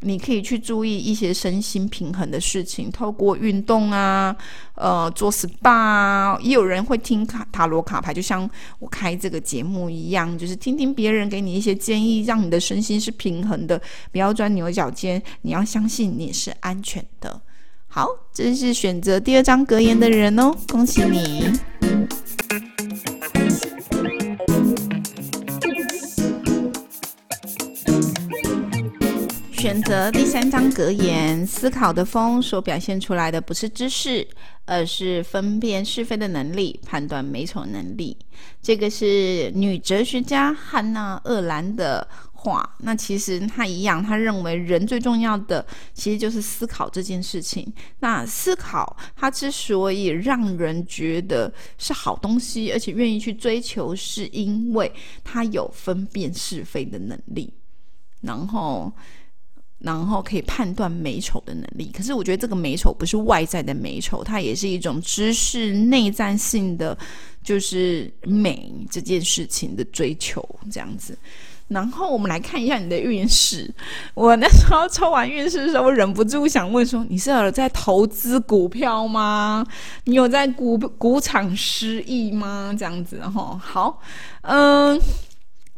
[0.00, 4.34] 你可以去注意一些身心平衡的事情，透过运动啊，
[4.74, 15.22] 呃，做 SPA 啊，也有人会听卡塔罗卡牌，就像我开这个节目一样，就是听听别人给你一些建议，让你的身心是平衡的，不要钻牛角尖。
[15.42, 17.40] 你要相信你是安全的。
[17.86, 21.50] 好，这是选择第二张格言的人哦，恭喜你。
[29.60, 34.26] 选择第三张格言，思考的风所表现出来的不是知识，
[34.64, 38.16] 而是分辨是非的能力、判断美丑能力。
[38.62, 42.74] 这个是女哲学家汉娜·厄兰的话。
[42.78, 47.70] 那其实她一样，她认为人最重要的其实就是思考这件事情。
[47.98, 54.90] 那思考，它之所以让人觉得是好东西，而且愿意去追求，是因为
[55.22, 57.52] 它有分辨是非的能力。
[58.22, 58.90] 然后。
[59.80, 66.96] 然后可以判断美丑的能力，可是我觉得这个美丑不是外在的美丑，它也是一种知识内在性的，
[67.42, 71.16] 就是美这件事情的追求这样子。
[71.68, 73.72] 然后我们来看一下你的运势。
[74.12, 79.66] 我那时候抽完运势的时候，我忍不住想问说：你是有在投资股票吗？
[80.04, 82.74] 你有在股股场失意吗？
[82.78, 83.98] 这样子，然后好，
[84.42, 85.00] 嗯。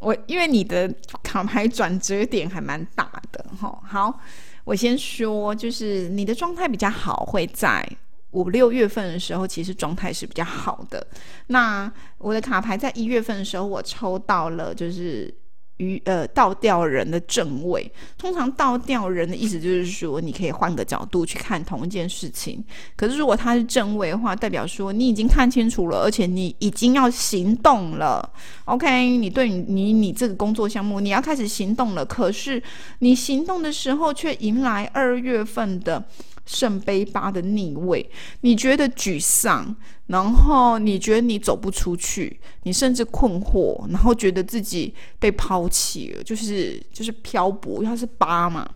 [0.03, 4.19] 我因为你的卡牌转折点还蛮大的哈，好，
[4.65, 7.87] 我先说，就是你的状态比较好，会在
[8.31, 11.07] 五六月份的时候，其实状态是比较好的。
[11.47, 15.33] 那我的卡牌在一月份的时候，我抽到了就是。
[15.77, 22.63] 于呃倒吊人的正位，通常倒吊人的意思就是说，你可以换个角度去看同一件事情。
[22.95, 28.27] 可是如果他是正位的话，代表说你已经看清楚了，而且你已经要行动了。
[28.65, 32.05] OK，你对你你你这个工作项目，你要开始行动了。
[32.05, 32.61] 可是
[32.99, 36.03] 你行动的时候，却迎来二月份的。
[36.45, 38.09] 圣杯八的逆位，
[38.41, 39.75] 你觉得沮丧，
[40.07, 47.75] 然后你觉得你走不出去，你甚至困惑，然后觉得自己被抛弃了，就是就是漂泊。
[47.75, 48.69] 因为它是八嘛，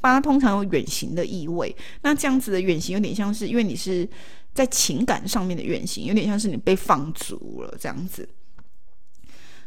[0.00, 1.74] 八通常有远行的意味。
[2.02, 4.06] 那这样子的远行有点像是，因为你是
[4.52, 8.28] 在情感上面的远行，有点像是你被放逐了这样子。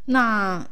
[0.06, 0.64] 那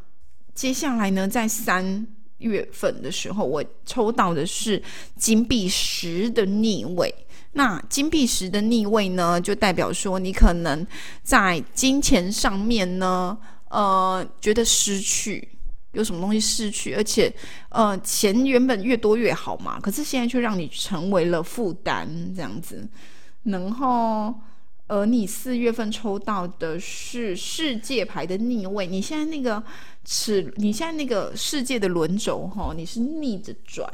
[0.54, 2.06] 接下来呢，在三。
[2.40, 4.82] 月份的时候，我抽到的是
[5.16, 7.14] 金币十的逆位。
[7.52, 10.86] 那金币十的逆位呢，就代表说你可能
[11.22, 13.36] 在金钱上面呢，
[13.68, 15.48] 呃，觉得失去
[15.92, 17.32] 有什么东西失去，而且
[17.70, 22.88] 呃，钱原本越多越好嘛，可是现在却让你成为了负担这样子。
[23.42, 24.32] 然后，
[24.86, 29.60] 而你四月份抽到的是世界牌的逆位，你现在那个。
[30.12, 33.88] 是，你现在那个世界的轮轴哈，你是逆着转，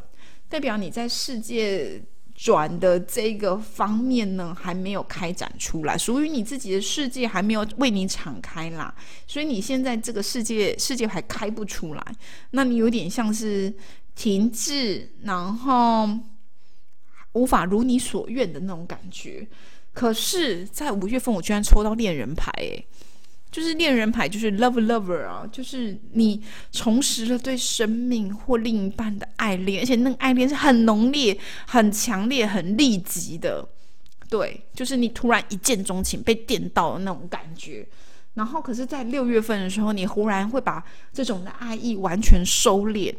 [0.48, 2.02] 代表你在世界
[2.34, 8.94] 转的这个方面呢，还没有开展出来，属于你自己的世界还没有为你敞开啦，
[9.26, 12.02] 所以你现在这个世界世界还开不出来，
[12.52, 13.70] 那你有点像是
[14.14, 16.08] 停滞，然后
[17.32, 19.46] 无法如你所愿的那种感觉。
[19.92, 22.86] 可是，在五月份，我居然抽到恋人牌，诶，
[23.50, 26.42] 就是恋人牌，就是 love lover 啊，就是你
[26.72, 33.66] 重拾了对生命或另一半的爱恋，而且那个爱恋是很浓烈、很强烈、很立即的，
[34.28, 37.86] 对，就是你突然一见钟情、被电到的那种感觉。
[38.34, 43.14] 然后，可是，在六月份的时候，你忽然会把这种的爱意完全收敛。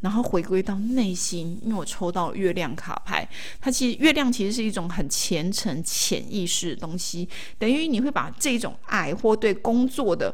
[0.00, 3.28] 然后回归到内心，因为我抽到月亮卡牌，
[3.60, 7.28] 它其实月亮其实是一种很虔诚、潜意识的东西，
[7.58, 10.32] 等于你会把这种爱或对工作的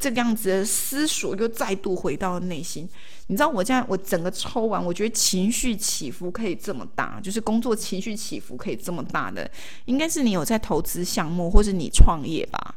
[0.00, 2.88] 这个样子的思索，又再度回到内心。
[3.26, 9.48] 你知道，我这样我整个抽完，我觉得情绪起伏可以这么大，就是工作情绪起伏可以这么大的，
[9.84, 12.76] 应该是你有在投资项目，或是你创业吧。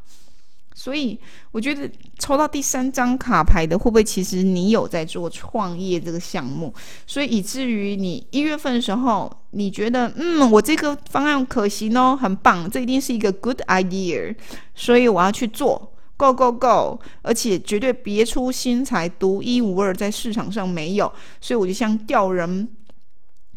[0.74, 1.19] 所以
[1.51, 6.74] 我觉得抽到第三张卡牌的，会不会其实你有在做创业这个项目？
[7.05, 14.34] 所以以至于你一月份的时候，你觉得嗯，我这个方案可行哦，很棒，这一定是一个 good idea，
[14.74, 21.11] 所以我要去做，go go go，而且绝对别出心裁，独一无二，在市场上没有，
[21.41, 22.67] 所以我就像吊人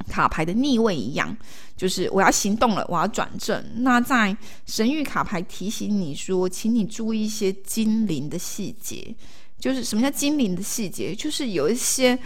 [0.08, 1.36] 卡牌的逆位一样。
[1.76, 3.62] 就是我要行动了，我要转正。
[3.78, 4.34] 那在
[4.64, 9.12] 神谕卡牌提醒你说，请你注意一些精灵的细节。
[9.58, 11.12] 就是什么叫精灵的细节？
[11.12, 12.16] 就是有一些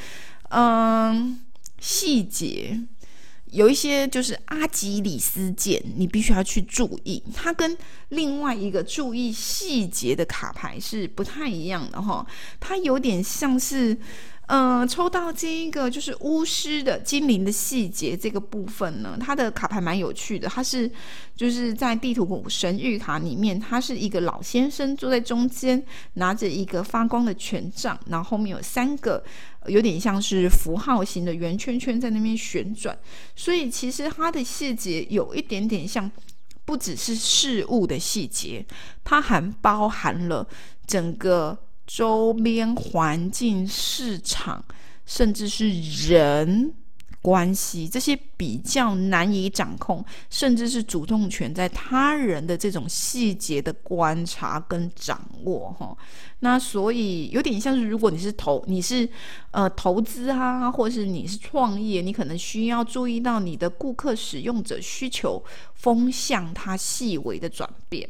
[0.50, 1.40] 嗯
[1.80, 2.78] 细节，
[3.46, 7.22] 有一些就是阿基里斯腱，你必须要去注意。
[7.34, 7.74] 它跟
[8.10, 12.26] 另外一个注意细节的卡牌是不太一样的哈。
[12.60, 13.96] 它有点像是。
[14.48, 20.48] 嗯，抽到这一个就是巫师的精灵的细节这个部分呢，它的卡牌蛮有趣的。
[20.48, 20.90] 它是
[21.36, 25.84] 就是在地图神谕卡里面，它是一个老先生坐在中间，
[26.14, 29.22] 拿着一个发光的权杖，然后后面有三个
[29.66, 32.98] 有点像是符号型的圆圈圈在那边旋转。
[33.36, 36.10] 所以其实它的细节有一点点像，
[36.64, 38.64] 不只是事物的细节，
[39.04, 40.48] 它还包含了
[40.86, 41.58] 整个。
[41.88, 44.62] 周边环境、市场，
[45.06, 45.68] 甚至是
[46.06, 46.72] 人
[47.22, 55.96] 关系，这些比较难以掌控，甚至是主动权在他人的这种细节的观察跟掌握，哈。
[56.40, 59.08] 那所以有点像是，如果你是投，你是
[59.50, 65.42] 呃投资啊，或是你是创业，你可能需要注意到你的顾客、使用者需求
[65.74, 68.08] 风向它细微的转变。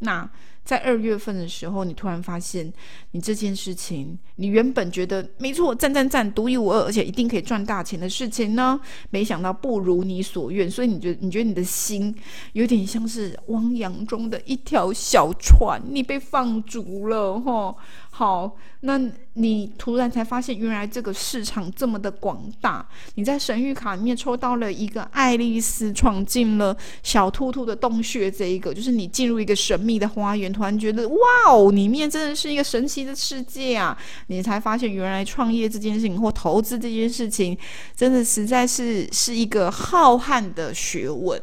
[0.00, 0.28] 那
[0.64, 2.72] 在二月份的时候，你突然发现，
[3.10, 12.14] 你这件事情，你原本觉得没错，赞赞赞，独一无二，而且一定可以赚大钱的事情呢，没想到不如你所愿，所以你觉得，你觉得你的心
[12.54, 17.76] 有点像是汪洋中的一条小船，你被放逐了，哈。
[18.16, 18.96] 好，那
[19.32, 22.86] 你突然才发现，原来这个市场这么的广大。
[23.16, 31.16] 你在神谕卡里面抽到了一个爱丽丝闯进了小兔兔的洞穴，这一个就是你进入一个神秘的花园，突然觉得哇
[31.48, 33.98] 哦，里面真的是一个神奇的世界啊！
[34.28, 37.58] 你才发现，原来创业这件事情或投资这件事情，
[37.96, 41.42] 真的实在是是一个浩瀚的学问，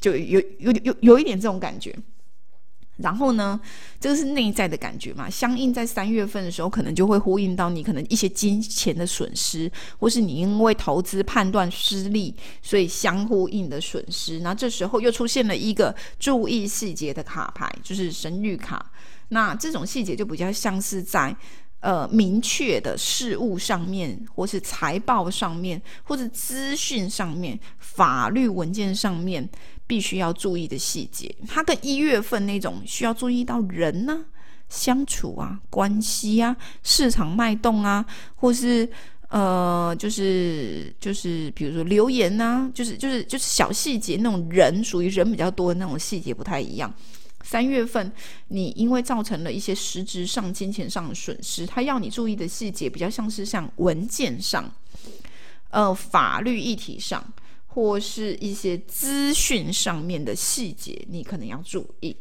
[0.00, 1.96] 就有有有有一点这种感觉。
[2.98, 3.58] 然后呢，
[3.98, 5.28] 这个是内在的感觉嘛？
[5.28, 14.40] 相应在三月份的时候，可能就会呼应到你可能一些金钱的损失，或是你因为投资判断失利，所以相呼应的损失。
[14.40, 18.92] 那这时候又出现了一个注意细节的卡牌，就是神谕卡。
[19.30, 21.34] 那这种细节就比较像是在
[21.80, 29.48] 呃明确的事物上面，或是财报上面，或者资讯上面、法律文件上面。
[29.92, 34.24] 必须要注意的细节，它跟一月份那种需要注意到人呢
[34.70, 38.02] 相处啊、关系啊、市场脉动啊，
[38.36, 38.88] 或是
[39.28, 46.90] 呃，就是就是比如说留言呐，就是就是就是小细节那种人属于人比较多的那种细节不太一样。
[47.44, 48.10] 三月份
[48.48, 54.64] 你因为造成了一些实质上金钱上的损失，他要你注意的细节比较像是像文件上、
[55.68, 57.22] 呃法律议题上。
[57.72, 62.16] 或是一些资讯上面的细节，你可能要注意。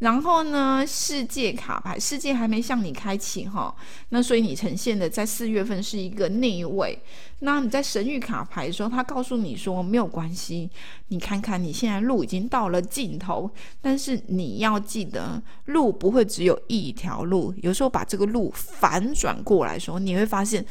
[0.00, 3.74] 然后呢，世界卡牌，世界还没向你开启哈，
[4.08, 6.98] 那所以你呈现的在四月份是一个逆位。
[7.40, 10.70] 那你在神谕卡牌的时候，他告诉你说没有关系，
[11.08, 13.50] 你看看你现在路已经到了尽头，
[13.82, 20.64] 但是你要记得，路不会只有一条路，有时候把这个路反转过来的时候，你会发现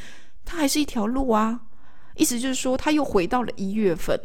[0.43, 1.61] 它还是一条路啊。
[2.20, 4.20] 意思就是说，他又回到了一月份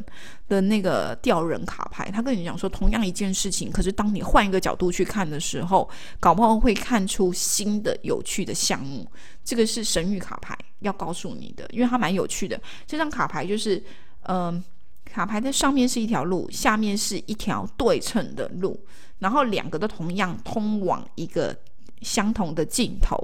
[0.49, 2.11] 的那个吊人卡牌。
[2.11, 5.89] 他跟你讲说，同样一件事情，可是当你换一个角度去看的时候，
[6.19, 9.09] 搞不好会看出新的有趣的项目。
[9.45, 12.61] 这个是神谕卡牌要告诉你的，因为它蛮有趣的。
[12.85, 13.81] 这张卡牌就是，
[14.23, 14.63] 嗯，
[15.05, 18.77] 卡牌的上面是一条路，下面是一条对称的路，
[19.21, 21.57] 然后两个都同样通往一个
[22.03, 23.17] 相同的尽头。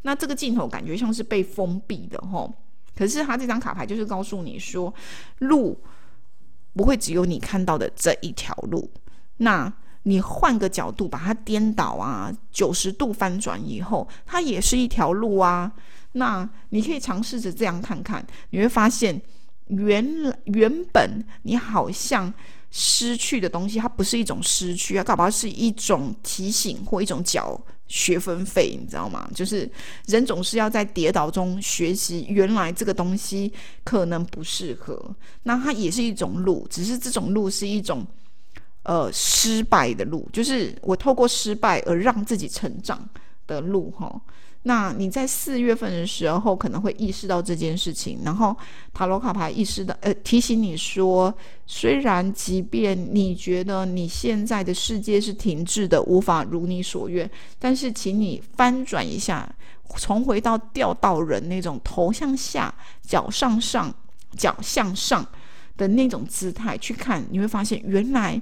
[0.00, 2.50] 那这个尽头感觉像是被封闭的，吼。
[2.94, 4.92] 可是他这张卡牌就是告诉你说，
[5.38, 5.78] 路
[6.74, 8.90] 不会只有你看到的这一条路。
[9.38, 9.72] 那
[10.04, 15.72] 你换个角度把它颠倒啊，九十度翻转以后，它也是一条路啊。
[16.12, 19.20] 那你可以尝试着这样看看，你会发现，
[19.68, 20.06] 原
[20.44, 22.32] 原本你好像
[22.70, 27.60] 失去的东西，它不是一种失去啊，搞不好是一种提醒或一种教。
[27.86, 29.28] 学分费，你知道吗？
[29.34, 29.70] 就是
[30.06, 33.52] 人总是要在跌倒中学习，原来这个东西
[33.84, 34.98] 可能不适合。
[35.42, 38.06] 那它也是一种路，只是这种路是一种
[38.84, 43.08] 呃失败的路，就是我透过失败而让自己成长
[43.46, 44.20] 的路，哈。
[44.66, 48.56] 那你在四月份的时候可能会意识到这件事情，然后
[48.94, 51.32] 塔罗卡牌意识到，呃，提醒你说，
[51.66, 59.46] 虽然即便你觉得你现在的世界是停滞的，无法如你所愿，但是请你翻转一下，
[59.96, 63.94] 重回到钓到人那种头向下、脚向上、
[64.34, 65.26] 脚向上
[65.76, 68.40] 的那种姿态去看，你会发现原来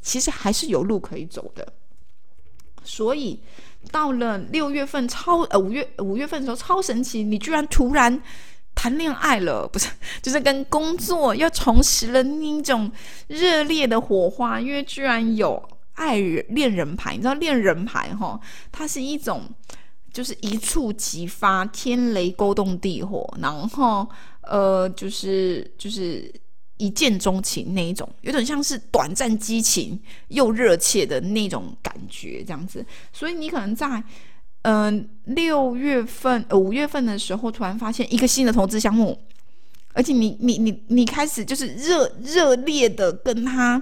[0.00, 1.72] 其实还是有路可以走的，
[2.84, 3.40] 所以。
[3.90, 8.20] 到了六月份超呃五月五月份的时候超神奇，你居然突然
[8.74, 9.88] 谈恋爱了，不是
[10.22, 12.90] 就是跟工作又重拾了那种
[13.28, 15.62] 热烈的火花，因为居然有
[15.94, 18.40] 爱人恋人牌，你知道恋人牌哈，
[18.72, 19.42] 它是一种
[20.12, 24.08] 就是一触即发，天雷勾动地火，然后
[24.42, 26.32] 呃就是就是。
[26.76, 29.98] 一见钟情那一种，有点像是短暂激情
[30.28, 32.84] 又热切的那种感觉，这样子。
[33.12, 34.02] 所以你可能在
[34.62, 39.16] 嗯六月份、五月份的时候，突然发现一个新的投资项目，
[39.92, 43.80] 而且你你你你开始就是热热烈的跟他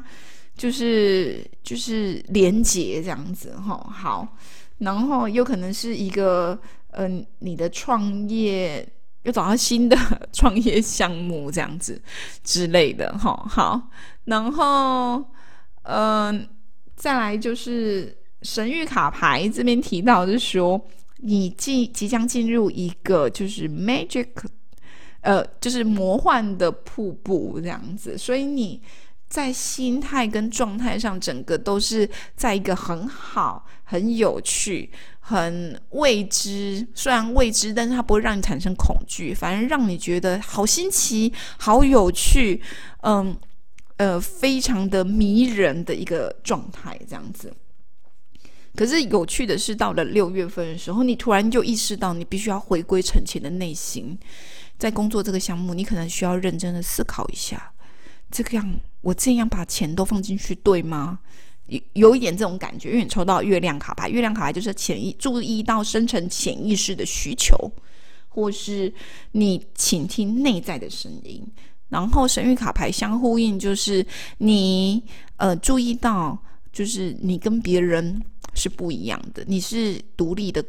[0.57, 3.75] 就是就是连接这样子哈。
[3.91, 4.37] 好，
[4.79, 8.87] 然后有可能是一个嗯你的创业。
[9.23, 9.97] 又找到新的
[10.33, 12.01] 创业项目，这样子
[12.43, 13.89] 之类的，哈，好，
[14.25, 15.25] 然后，
[15.83, 16.49] 嗯，
[16.97, 20.81] 再来就是神谕卡牌这边提到，是说
[21.19, 24.29] 你即即将进入一个就是 magic，
[25.21, 28.83] 呃，就是魔幻的瀑布这样子，所以你。
[29.33, 32.07] 在心态跟状态上，整个都是
[32.37, 34.91] 在一个很好、很有趣、
[35.25, 36.87] 很未知。
[36.95, 42.61] 虽然未知，但是它不会让你产生恐惧，反而让你觉得好新奇、好有趣，
[43.03, 43.35] 嗯，
[43.97, 47.55] 呃，非常的迷人的一个状态，这样子。
[48.75, 54.19] 可是有趣的是，到了六月份的时候，你突然就意识到，你必须要回归沉潜的内心，
[54.79, 57.73] 在工作这个项目，你可能需要认真的思考一下。
[58.31, 61.19] 这个样，我这样把钱都放进去，对吗？
[61.73, 67.57] 有有一点这种感觉，因为你抽到月亮卡牌，月亮卡牌就是潜意注意到深层潜意识的需求，
[68.29, 68.93] 或是
[69.33, 71.43] 你倾听内在的声音。
[71.89, 74.05] 然后神谕卡牌相呼应，就是
[74.39, 75.03] 你
[75.37, 76.39] 呃注意到，
[76.73, 78.23] 就是你跟别人
[78.55, 80.65] 是不一样的，你是独立的。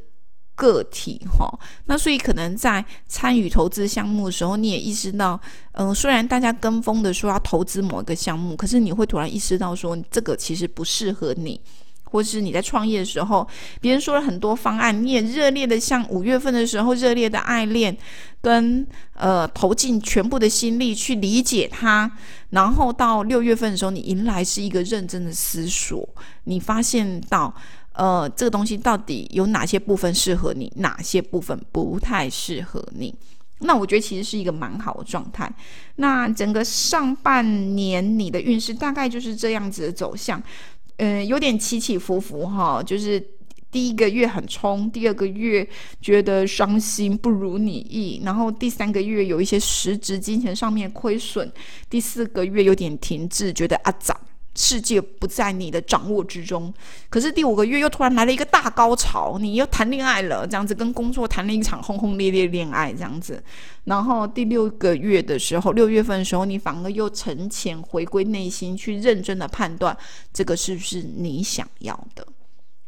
[0.55, 1.51] 个体哈，
[1.85, 5.39] 那所以可能在参与投资项目的时候，你也意识到，
[5.71, 11.59] 嗯，虽然大家跟风的说要投资某一个项目，可是你会突然意识到说，这个其实不适合你，
[12.03, 13.47] 或是你在创业的时候，
[13.81, 17.97] 别人说了很多方案，你也热烈的像五月份的时候热烈的爱恋，
[18.39, 18.85] 跟
[19.15, 22.11] 呃投进全部的心力去理解它，
[22.51, 26.07] 然后到六月份的时候，你迎来是一个认真的思索，
[26.43, 27.51] 你发现到。
[27.93, 33.13] 呃，这个东西到底有哪些部分适合你，哪些部分不太适合你？
[33.59, 35.49] 那我觉得其实是一个蛮好的状态。
[35.95, 40.41] 那整个上半年你的运势大概就是这样子的走向，
[40.97, 42.81] 嗯，有点起起伏伏哈。
[42.83, 43.23] 就是
[43.71, 45.65] 第一个月很冲，第二个月
[46.01, 51.49] 觉得伤心不如你意，然后第三个月有一些实质金钱上面亏损，
[51.89, 54.19] 第四个月有点停滞，觉得啊涨。
[54.55, 56.73] 世界不在你的掌握之中，
[57.09, 63.43] 可是第五个月又突然来了一个大高潮，你又谈恋爱了，这样子跟工作谈了一场轰轰烈烈恋爱，这样子。
[63.85, 69.97] 然后第六个月的时候，六月份的时候，你反而又沉潜回归内心，去认真的判断
[70.31, 72.25] 这个是不是你想要的。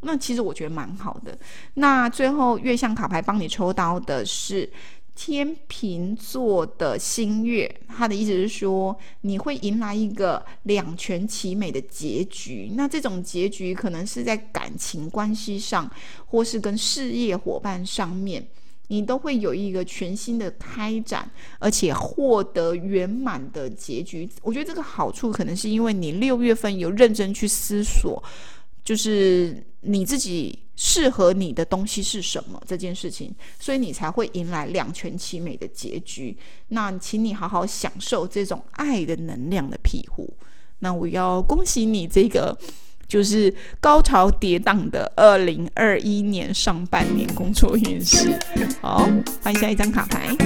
[0.02, 1.36] 那其实我觉得蛮好的。
[1.74, 4.70] 那最后月相卡牌帮你抽到的是
[5.16, 12.70] 天平座的新月，他的意思是说，你会迎来一个两全其美的结局。
[12.74, 15.90] 那这种结局可能是在感情关系上，
[16.26, 18.46] 或是跟事业伙伴上面。
[18.88, 24.28] 你都会有一个全新的开展，而且获得圆满的结局。
[24.42, 28.22] 我觉得这个好处可能是因为你六月份有认真去思索，
[28.84, 36.36] 就是你自己适合你的东西是什么这件事情，所以你才会迎来两全其美的结局。
[36.68, 40.32] 那请你好好享受这种爱的能量的庇护。
[40.78, 42.56] 那我要恭喜你这个。
[43.08, 48.36] 就是高潮跌宕的二零二一年上半年工作运势。
[48.80, 49.08] 好，
[49.44, 50.36] 换下一张卡牌。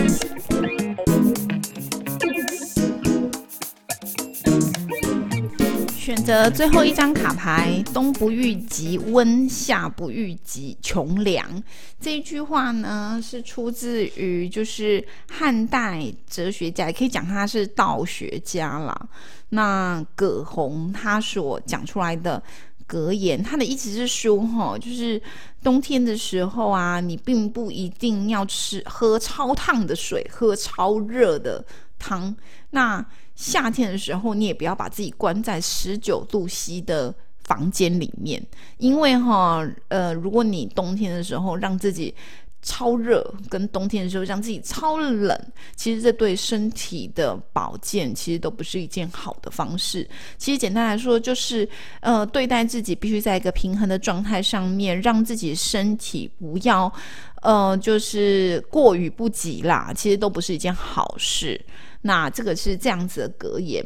[6.11, 11.63] 选择最后一张卡牌，冬不遇极温，夏不遇极穷凉。
[12.01, 19.09] 这一句话呢，是出自于就是汉代哲学家，也可以讲他是道学家啦。
[19.51, 22.43] 那葛洪他所讲出来的
[22.89, 25.23] 格言，他的意思是说，哈，就是
[25.63, 31.65] 冬天的时候啊，你并不一定要吃喝超烫的水，喝超热的
[32.01, 32.35] 汤。
[32.71, 33.05] 那
[33.41, 42.15] 夏天的时候，你也不要把自己关在十九度 C 的房间里面，因为哈，呃，如果你冬天的时候让自己
[42.61, 45.35] 超热，跟冬天的时候让自己超冷，
[45.75, 50.07] 其实这对身体的保健其实都不是一件好的方式。
[50.37, 51.67] 其实简单来说，就是
[52.01, 56.93] 呃，对待自己必须在一个平衡的状态上面，让自己身体不要
[57.41, 61.59] 呃，就是过于不及啦，其实都不是一件好事。
[62.03, 63.85] 那这个是这样子的格言。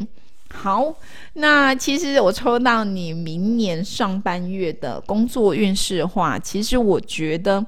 [0.52, 0.94] 好，
[1.32, 7.64] 那其实我抽到你明年上半月的工作运势的话，其实我觉得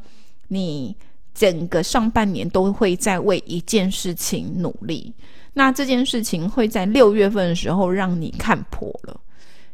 [0.49, 0.95] 你
[1.35, 5.13] 整个上半年都会在为一件事情努力。
[5.55, 9.21] 那这件事情会在六月份的时候让你看破了。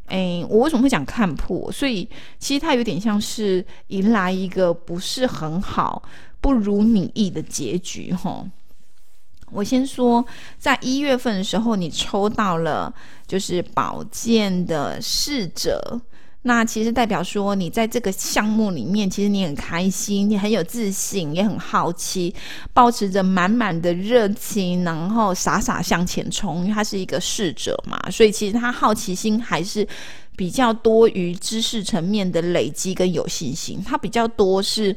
[0.07, 1.71] 哎，我为什么会讲看破？
[1.71, 2.09] 所以
[2.39, 6.03] 其实它有点像是迎来一个不是很好、
[6.41, 8.47] 不如你意的结局，哈。
[9.53, 10.25] 我先说，
[10.59, 12.93] 在一月份的时候，你抽到了
[13.27, 16.01] 就是宝剑的侍者，
[16.43, 22.35] 那其实代表说你在这个项目里面，其实你很开心，你很有自信，也很好奇，
[22.73, 26.63] 保持着满满的热情，然后傻傻向前冲。
[26.63, 29.87] 因为他是一个侍者嘛，所以其实他好奇心还是
[30.35, 34.97] 比较多于知识层面的累积跟有信心，他比较多是。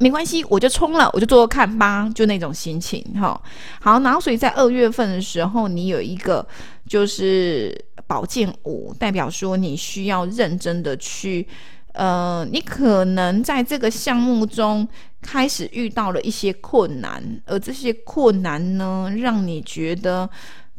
[0.00, 3.38] 没关系，我就冲了，我就做做看吧，就那种心情哈。
[3.82, 6.44] 好，然后所以在二月份的时候，你有一个
[6.88, 11.46] 就是宝剑五，代表说你需要认真的去，
[11.92, 14.88] 呃，你可能在这个项目中
[15.20, 20.28] 开始遇到了一些困难，而这些困难呢，让你觉得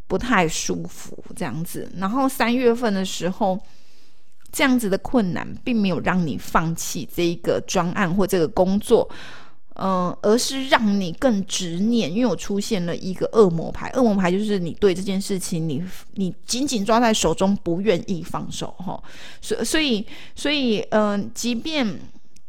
[0.07, 1.88] 不太舒服这样子。
[1.97, 3.59] 然后三月份的时候。
[4.51, 9.09] 这样子的困难，并没有让你放弃这一个专案或这个工作，
[9.75, 12.13] 嗯，而是让你更执念。
[12.13, 15.83] 因为我出现了一个恶魔牌，恶魔牌就是你对这件事情，你
[16.15, 19.01] 你紧紧抓在手中，不愿意放手，哈。
[19.41, 21.99] 所所以所以，嗯，即便。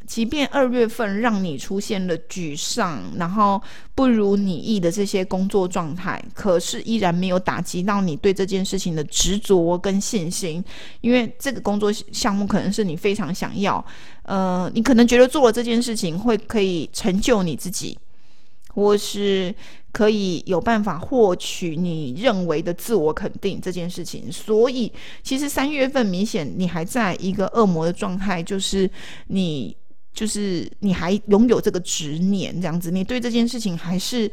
[0.06, 3.60] 即便二月份让你出现了沮丧，然后
[3.94, 10.62] 不如你意的这些工作状态，可是依然没有打击到你对这件事情的执着跟信心，
[11.00, 13.84] 因为这个工作项目可能是你非常想要，
[14.24, 17.96] 呃，你可能觉得做了这件事情会可以成就你自己，
[18.68, 19.54] 或是
[19.92, 24.90] 可以有办法获取你认为的自我肯定这件事情，所以
[25.22, 28.90] 其实三月份明显你还在一个恶魔的状态，就是
[29.28, 29.76] 你。
[30.12, 34.30] 就是你还拥有这个执念，这样子，你对这件事情还是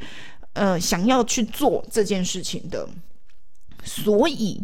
[0.54, 2.88] 呃想要去做这件事情的，
[3.84, 4.64] 所以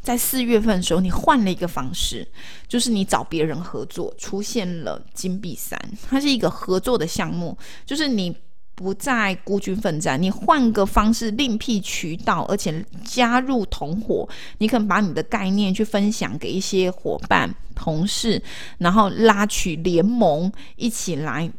[0.00, 2.26] 在四月份的时候，你换了一个方式，
[2.68, 8.36] 就是你找别人合作，出现了金币三，它是一个合作的项目，就是你。
[8.76, 18.40] 不再孤军奋战，你换个方式另辟渠道，而且加入同伙，你可能把你的概念去分享给一些伙伴、同事，
[18.76, 21.50] 然后拉取联盟，一起来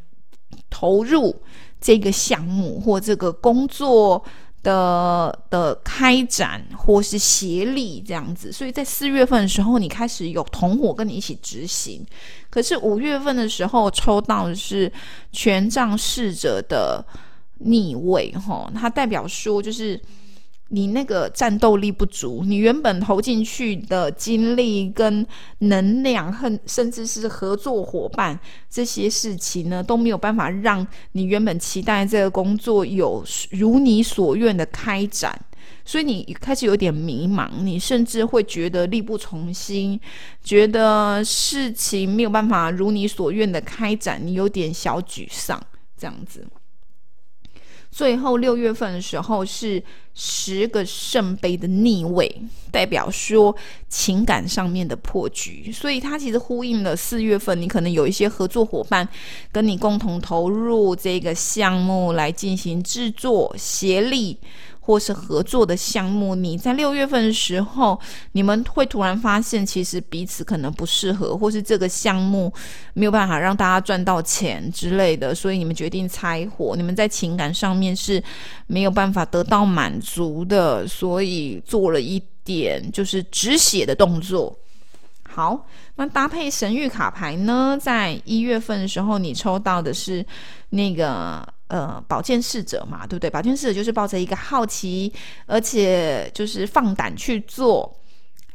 [0.70, 1.36] 投入
[1.82, 4.24] 这个项目或这个工作。
[4.64, 12.06] 的的开展或是协力这样子，所以在四月份的时候，你开始有同伙跟你一起执行。
[12.50, 14.92] 可是五月份的时候抽到的是
[15.32, 17.06] 权杖侍者的
[17.60, 20.00] 逆位，哈，它代表说就是
[20.70, 25.26] 你那个战斗力不足，你原本投进去的精力跟
[25.60, 28.38] 能量，和甚至是合作伙伴
[28.70, 35.40] 这些事情呢，都没有办法让你原本期待这个工作有如你所愿的开展，
[35.86, 40.00] 所以你开始有点迷茫，你甚至会觉得力不从心，
[40.44, 45.62] 觉得事情没有办法如你所愿的开展，你有点小沮丧，
[45.98, 46.46] 这样子。
[47.98, 49.82] 最后六月份的时候是
[50.14, 52.32] 十个圣杯的逆位，
[52.72, 53.56] 代表说
[53.90, 59.08] 情感上面的破局，所以它其实呼应了四月份你可能有一些合作伙伴
[59.52, 64.38] 跟你共同投入这个项目来进行制作协力。
[64.88, 68.00] 或是合作的项目，你在六月份的时候，
[68.32, 72.50] 你们会突然发现，其实彼此可能不适合，或是这个项目
[72.94, 76.74] 没有办法让大家赚到钱之类的，所以你们决定拆伙。
[76.78, 78.24] 你们在情感上面是
[78.68, 84.58] 没有办法得到满足的，所以做了一点就是止血的动作。
[85.28, 90.26] 好，那搭配神谕卡牌呢，在一月份的时候，你抽到的是
[90.70, 91.46] 那个。
[91.68, 93.30] 呃，保健侍者嘛，对不对？
[93.30, 95.12] 保健侍者就是抱着一个好奇，
[95.46, 97.94] 而且就是放胆去做，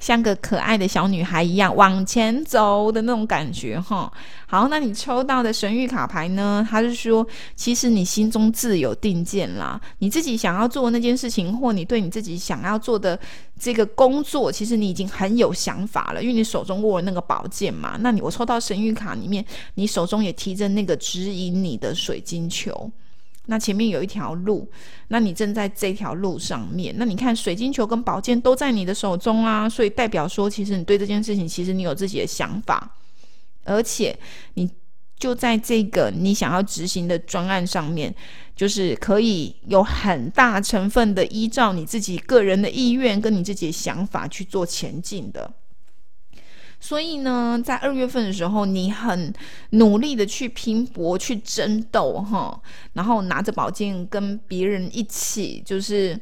[0.01, 4.11] 像个可爱的小女孩一样往前走的那种感觉哈。
[4.47, 6.67] 好，那你抽到的神谕卡牌呢？
[6.69, 13.19] 它是说，其实你心中自有定见啦，你自己想要做那件事情，或你对你自己想要做的
[13.61, 17.99] 这个工作，其实你已经很有想法了，因为你手中握了那个宝剑嘛。
[18.01, 19.45] 那你我抽到神谕卡里面，
[19.75, 22.91] 你手中也提着那个指引你的水晶球。
[23.47, 24.71] 那前面有一条路，
[25.09, 26.95] 那你正在这条路上面。
[26.97, 32.97] 那你看，水晶球跟宝剑都在你的手中啊，所以代表说，其实你对这件事情，其实你有自己的想法，
[33.65, 34.17] 而且
[34.55, 34.71] 你
[35.19, 38.15] 就在这个你想要执行的专案上面，
[38.55, 45.53] 就是可以有很大成分的依照你自己个人的意愿跟你自己的想法去做前进的。
[46.83, 49.33] 所以呢，在二月份的时候，你很
[49.71, 52.61] 努力的去拼搏、去争斗，哈，
[52.95, 56.19] 然后拿着宝剑跟别人一起，就是。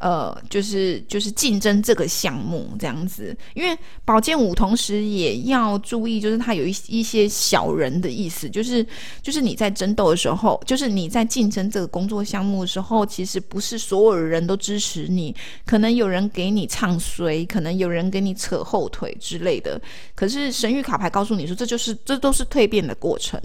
[0.00, 8.86] 呃，就是就是竞争这个项目这样子，因为宝剑五同时也要注意，就是它有一一些小人的意思，就是
[9.22, 15.34] 就是你在争斗的时候，就是你在竞争这个工作项目的时候，其实不是所有人都支持你，
[15.66, 19.80] 可能有人给你唱衰，可能有人给你扯后腿之类的。
[20.14, 23.40] 可是神谕卡牌告诉你说，这就是这都是蜕变的过程，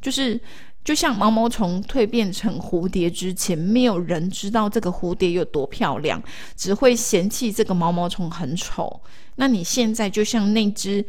[0.00, 0.40] 就是。
[0.86, 6.22] 就像毛毛虫蜕变成蝴蝶之前，没有人知道这个蝴蝶有多漂亮，
[6.54, 9.00] 只会嫌弃这个毛毛虫很丑。
[9.34, 11.04] 那你现在就像那只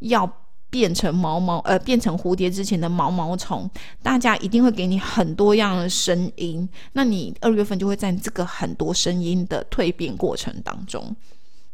[0.00, 0.28] 要
[0.68, 3.70] 变成毛毛呃变成蝴蝶之前的毛毛虫，
[4.02, 6.68] 大家一定会给你很多样的声音。
[6.94, 11.14] 那你二月份就会在这个很多声音的蜕变过程当中，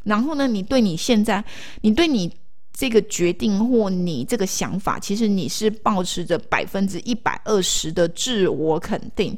[0.03, 1.43] 然后呢，你对你现在，
[1.81, 2.31] 你对你。
[2.79, 9.35] 这个决定或你这个想法，其实你是保持着百分之一百二十的自我肯定，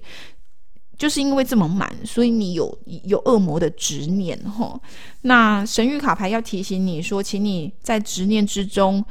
[0.98, 4.78] 就是因为这么满，所以你有有恶魔的执念哈。
[5.22, 9.02] 那神谕卡牌要提醒你说，请你在执念之中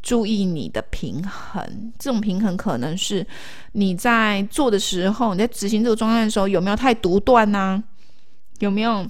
[0.00, 1.92] 注意你的平衡。
[1.98, 3.26] 这种平衡可能是
[3.72, 7.84] 你在做的时候，你在执行这个专案的时候，有没有太独断呢？
[8.60, 9.06] 有没有？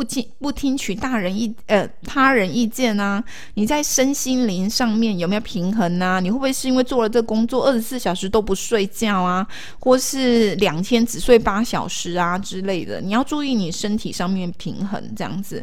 [0.00, 3.22] 不听不听取大人意呃他人意见呢？
[3.52, 6.18] 你在身心灵上面有没有平衡呢？
[6.22, 9.46] 你会不会是因为做了这工作二十四小时都不睡觉啊，
[9.78, 12.98] 或是两天只睡八小时啊之类的？
[13.02, 15.62] 你要注意你身体上面平衡这样子。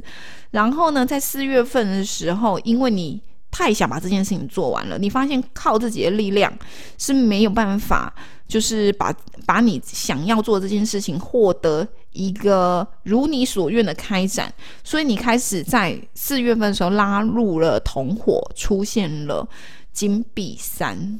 [0.52, 3.20] 然后呢，在四月份的时候，因为你
[3.50, 6.54] 太想把这件事情做完了，你发现靠自己的力量
[7.00, 8.14] 是没有办法。
[8.48, 9.14] 就是把
[9.46, 11.86] 把你想要做这件事情获得
[12.18, 14.52] 一个如你所愿的开展，
[14.84, 19.48] 所以你开始在四月份的时候拉入了同伙，出现了
[19.94, 21.20] 金币三。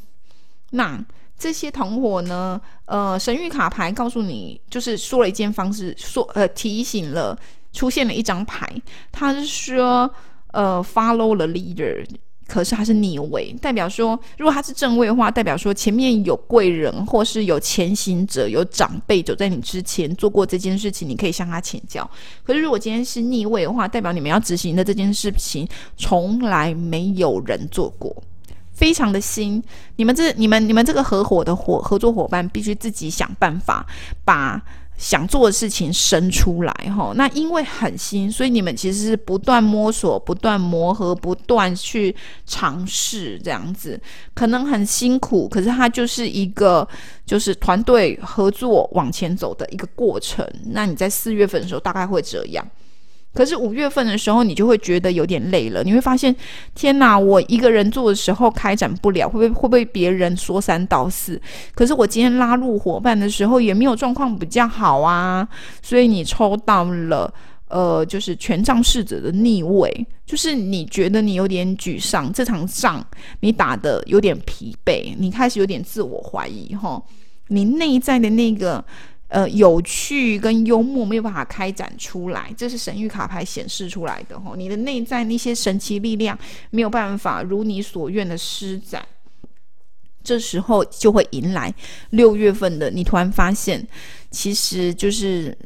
[0.72, 1.00] 那
[1.38, 2.60] 这些同伙呢？
[2.86, 7.38] 呃，神谕卡牌告诉你，就是说了一件方式，说呃提醒了，
[7.72, 8.68] 出现了一张牌，
[9.12, 10.12] 他是说
[10.52, 12.04] 呃 follow the leader。
[12.48, 22.10] 可是它是逆位，代表说，如果它是正位的话，代表说前面有贵人，或是有前行者、有长辈走在你之前做过这件事情，你可以向他请教。
[22.44, 25.68] 可是如果今天是逆位的话，代表你们要执行的这件事情
[25.98, 28.16] 从来没有人做过，
[28.72, 29.62] 非常的新。
[29.98, 33.86] 你们这、你们、你们这个合伙的伙合作伙伴必须自己想办法
[34.24, 34.62] 把
[34.98, 42.14] 想做的事情生出来哈，那因为很新，所以你们其实是不断摸索、不断磨合、不断去
[42.48, 44.00] 尝试这样子，
[44.34, 46.88] 可能很辛苦，可是它就是一个
[47.26, 50.44] 就是团队合作往前走的一个过程。
[50.72, 52.68] 那你在四月份的时候大概会这样。
[53.38, 55.84] 可是五月份的时候，你就会觉得有点累了。
[55.84, 56.36] 你会发现，
[56.74, 61.40] 天哪，我一个人做的时候开展不了，会不会会被别人说三道四？
[61.76, 65.48] 可是我今天拉入伙伴的时候，也没有状况比较好啊。
[65.84, 67.32] 所以你抽到了，
[67.68, 73.06] 呃，就是权杖侍者的逆位，就是你觉得你有点沮丧，这场仗
[73.42, 77.00] 你打的有点疲惫，你开始有点自我怀疑，哈，
[77.50, 78.84] 你内在的那个。
[79.30, 84.54] 呃，有趣跟幽默没有办法开展出来，这是神谕卡牌显示出来的哈。
[84.56, 86.38] 你的内在那些神奇力量
[86.70, 89.06] 没有办法如你所愿的施展，
[90.24, 91.74] 这时候就会迎来
[92.12, 92.90] 六月份的。
[92.90, 93.86] 你突然发现，
[94.32, 95.58] 其实就是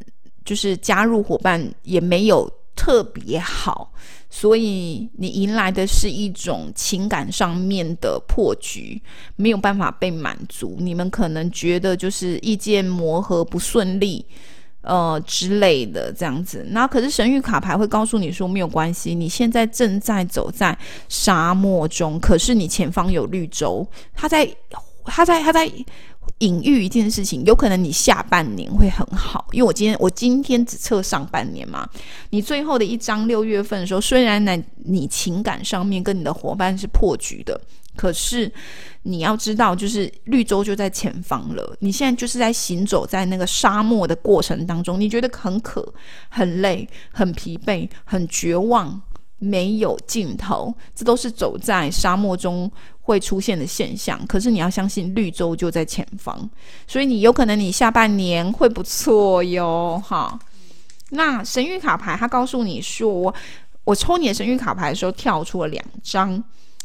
[0.44, 3.94] 就是加入伙伴也没有特别好。
[4.34, 9.00] 所以你迎来的是一种情感上面的破局，
[9.36, 10.78] 没有办法被满足。
[10.80, 14.26] 你们可能觉得就是意见磨合不顺利，
[14.84, 16.66] 呃之类的这样子。
[16.70, 20.76] 那可是神谕卡牌会告诉你说没有关系，你现在正在走在
[21.10, 24.50] 沙漠中，可是你前方有绿洲，它在，
[25.04, 25.70] 它在，它在。
[26.42, 31.88] 隐喻一件事情，有可能你下半年会很好，因为我今天我今天只测上半年嘛。
[32.32, 37.60] 你最后的一张六月份的时候，虽然呢你情感上面跟你的伙伴是破局的，
[37.96, 38.52] 可是
[39.04, 41.76] 你要知道，就是绿洲就在前方了。
[41.80, 45.94] 你现在就是在行走在那个沙漠的过程当中，你觉得很渴、
[46.30, 49.02] 很累、很疲惫、很绝望。
[49.44, 52.72] 没有尽头，这都是走在沙漠中
[53.02, 54.24] 会出现的现象。
[54.28, 56.48] 可是你要相信绿洲就在前方，
[56.86, 60.40] 所以你有可能你下半年会不错哟，哈。
[61.10, 63.34] 那神谕卡牌它告诉你说，
[63.84, 66.42] 我抽你的神谕卡牌的时候跳出了两张，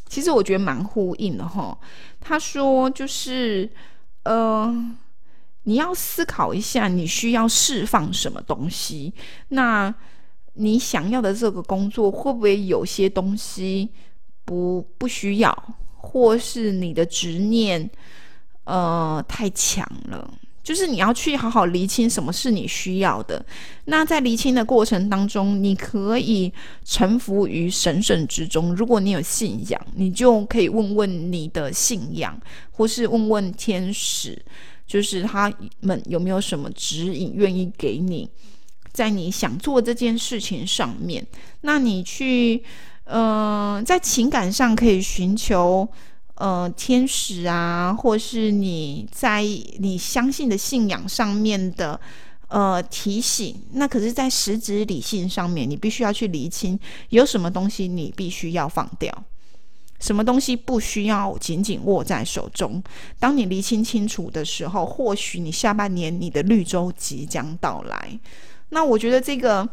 [0.09, 1.77] 其实我觉得蛮呼应的哈。
[2.21, 3.71] 他说就是，
[4.25, 4.75] 呃，
[5.65, 9.13] 你要思考一下，你需要释放什么东西。
[9.49, 9.95] 那
[10.57, 13.89] 你想要的这个工作会不会有些东西
[14.45, 17.89] 不不需要，或是你的执念
[18.65, 20.29] 呃太强了？
[20.63, 23.45] 就是你要去好好厘清什么是你需要的。
[23.85, 26.53] 那在厘清的过程当中，你可以
[26.85, 28.75] 臣服于神圣之中。
[28.75, 32.37] 如果你有信仰，你就可以问问你的信仰，
[32.73, 34.37] 或是问问天使，
[34.85, 35.53] 就是他
[35.83, 38.29] 们有没有什么指引愿意给你。
[38.97, 41.25] 在你想做这件事情上面，
[41.61, 42.63] 那你去，
[43.05, 45.87] 呃，在情感上可以寻求，
[46.37, 49.43] 呃，天使啊，或是你在
[49.81, 52.01] 你相信的信仰上面的，
[52.49, 53.55] 呃，提醒。
[53.73, 56.81] 那可是，在实质理性上面，你必须要去厘清，
[57.11, 59.13] 有什么东西你必须要放掉，
[60.01, 62.83] 什么东西不需要紧紧握在手中。
[63.19, 68.19] 当你厘清清楚的时候，或许你下半年你的绿洲即将到来。
[68.71, 69.69] 那我觉得这个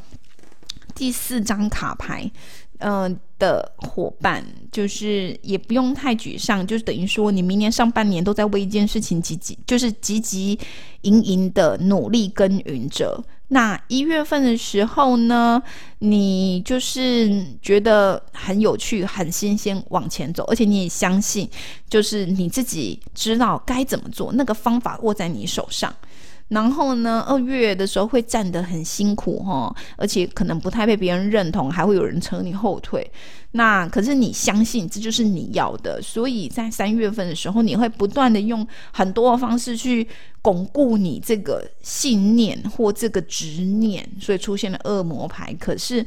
[0.96, 2.30] 第四张卡牌，
[2.80, 10.58] 嗯的伙伴，就是也不用太沮丧，就是等于说你明年上半年都在为一件事情积极，就是积极
[11.02, 13.22] 盈盈的努力耕耘着。
[13.50, 15.62] 那一月份的时候呢，
[16.00, 21.48] 你就是觉得很有趣、很新鲜，往前走，而且你也相信，
[21.90, 25.94] 就是你自己知道该怎么做，那个方法握在你手上。
[26.54, 33.10] 然后呢，二月的时候会站得很辛苦哈，而且可能不太被别人认同，还会有人扯你后腿。
[33.52, 40.08] 那可是你相信这就是你要的，所以在三月份的时候，你会不断的用很多的方式去
[40.42, 45.54] 巩固你这个信念或这个执念，所以出现了恶魔牌。
[45.60, 46.06] 可是。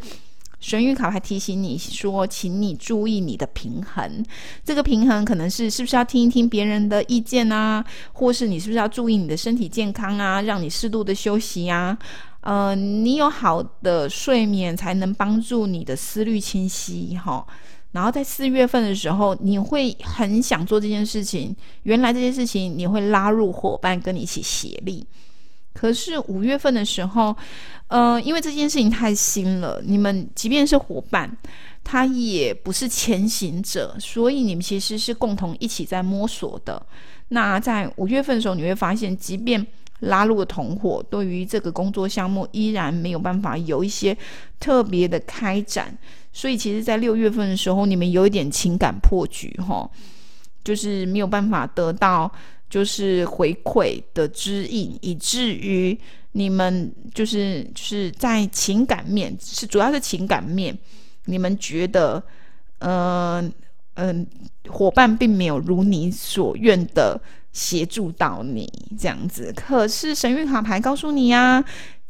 [0.67, 4.25] 神谕卡牌提醒你说，请你注意你的平衡。
[4.64, 11.97] 这个平衡可能是是不是要听一听别人的意见啊，或是你是不是要注意你的身体健康啊，让你适度的休息呀？
[12.41, 17.47] 呃，你有好的睡眠才能帮助你的思虑清晰哈。
[17.93, 21.55] 然后在四月份的时候，你会很想做这件事情。
[21.85, 25.07] 原来这件事情你会拉入伙伴跟你一起协力。
[25.79, 27.37] 可是五月份的时候，
[27.89, 31.31] 呃，因为这件事情太新了，你们即便是伙伴，
[31.85, 36.81] 他也不是前行者，所以你们其实是共同一起在摸索的。
[37.29, 39.66] 那在五月份的时候，你会发现，即便
[40.01, 44.16] 拉入了同伙，对于这个工作项目依然没有办法有一些
[44.59, 45.95] 特别的开展。
[46.33, 49.87] 所以，其实，在六月份的时候，你们有一点情感破局，哈，
[50.64, 52.33] 就是没有办法得到。
[52.69, 55.99] 就是回馈的指引，以至于
[56.33, 60.77] 你们就是是在情感面是主要是情感面，
[61.27, 62.23] 你们觉得，
[62.79, 63.53] 嗯
[63.95, 64.27] 嗯，
[64.69, 67.21] 伙伴并没有如你所愿的
[67.53, 69.53] 协助到你这样子。
[69.57, 71.64] 可是神谕卡牌告诉你呀。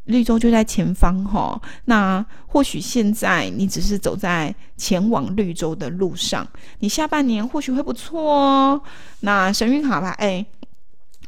[0.06, 6.46] 绿洲就在前方哈，那或许现在你只是走在前往绿洲的路上，
[6.78, 8.80] 你下半年或许会不错哦。
[9.20, 10.46] 那神谕卡牌，哎，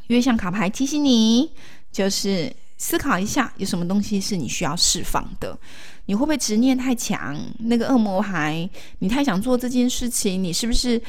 [0.07, 1.51] 月相卡牌提醒你，
[1.91, 5.57] 就是思考一下，有什么东西是你需要释放的？
[6.05, 7.37] 你会不会执念太强？
[7.59, 8.67] 那个恶魔牌，
[8.99, 10.99] 你太想做这件事情，你是不是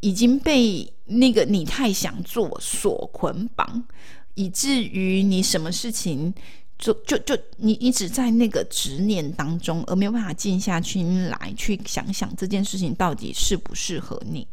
[0.00, 3.84] 已经被那个你太想做所捆绑，
[4.34, 6.34] 以至于你什么事情？
[6.80, 14.46] 就就就你一直在那个执念当中，而没有办法静下心来去想想这件事情到底适不适合你。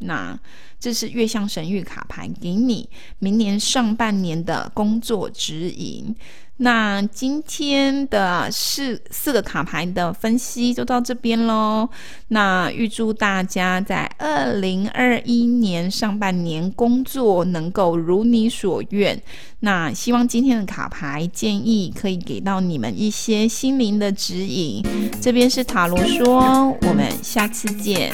[0.00, 0.38] 那
[0.78, 2.88] 这是月相神谕卡牌给你
[3.18, 6.14] 明年上半年的工作指引。
[6.62, 11.88] 那今天的四四个卡牌的分析就到这边喽。
[12.28, 19.18] 那预祝大家在二零二一年上半年工作能够如你所愿。
[19.60, 24.84] 那希望今天的卡牌建议可以给到你们一些心灵的指引。
[25.18, 28.12] 这边是塔罗说，我们下次见。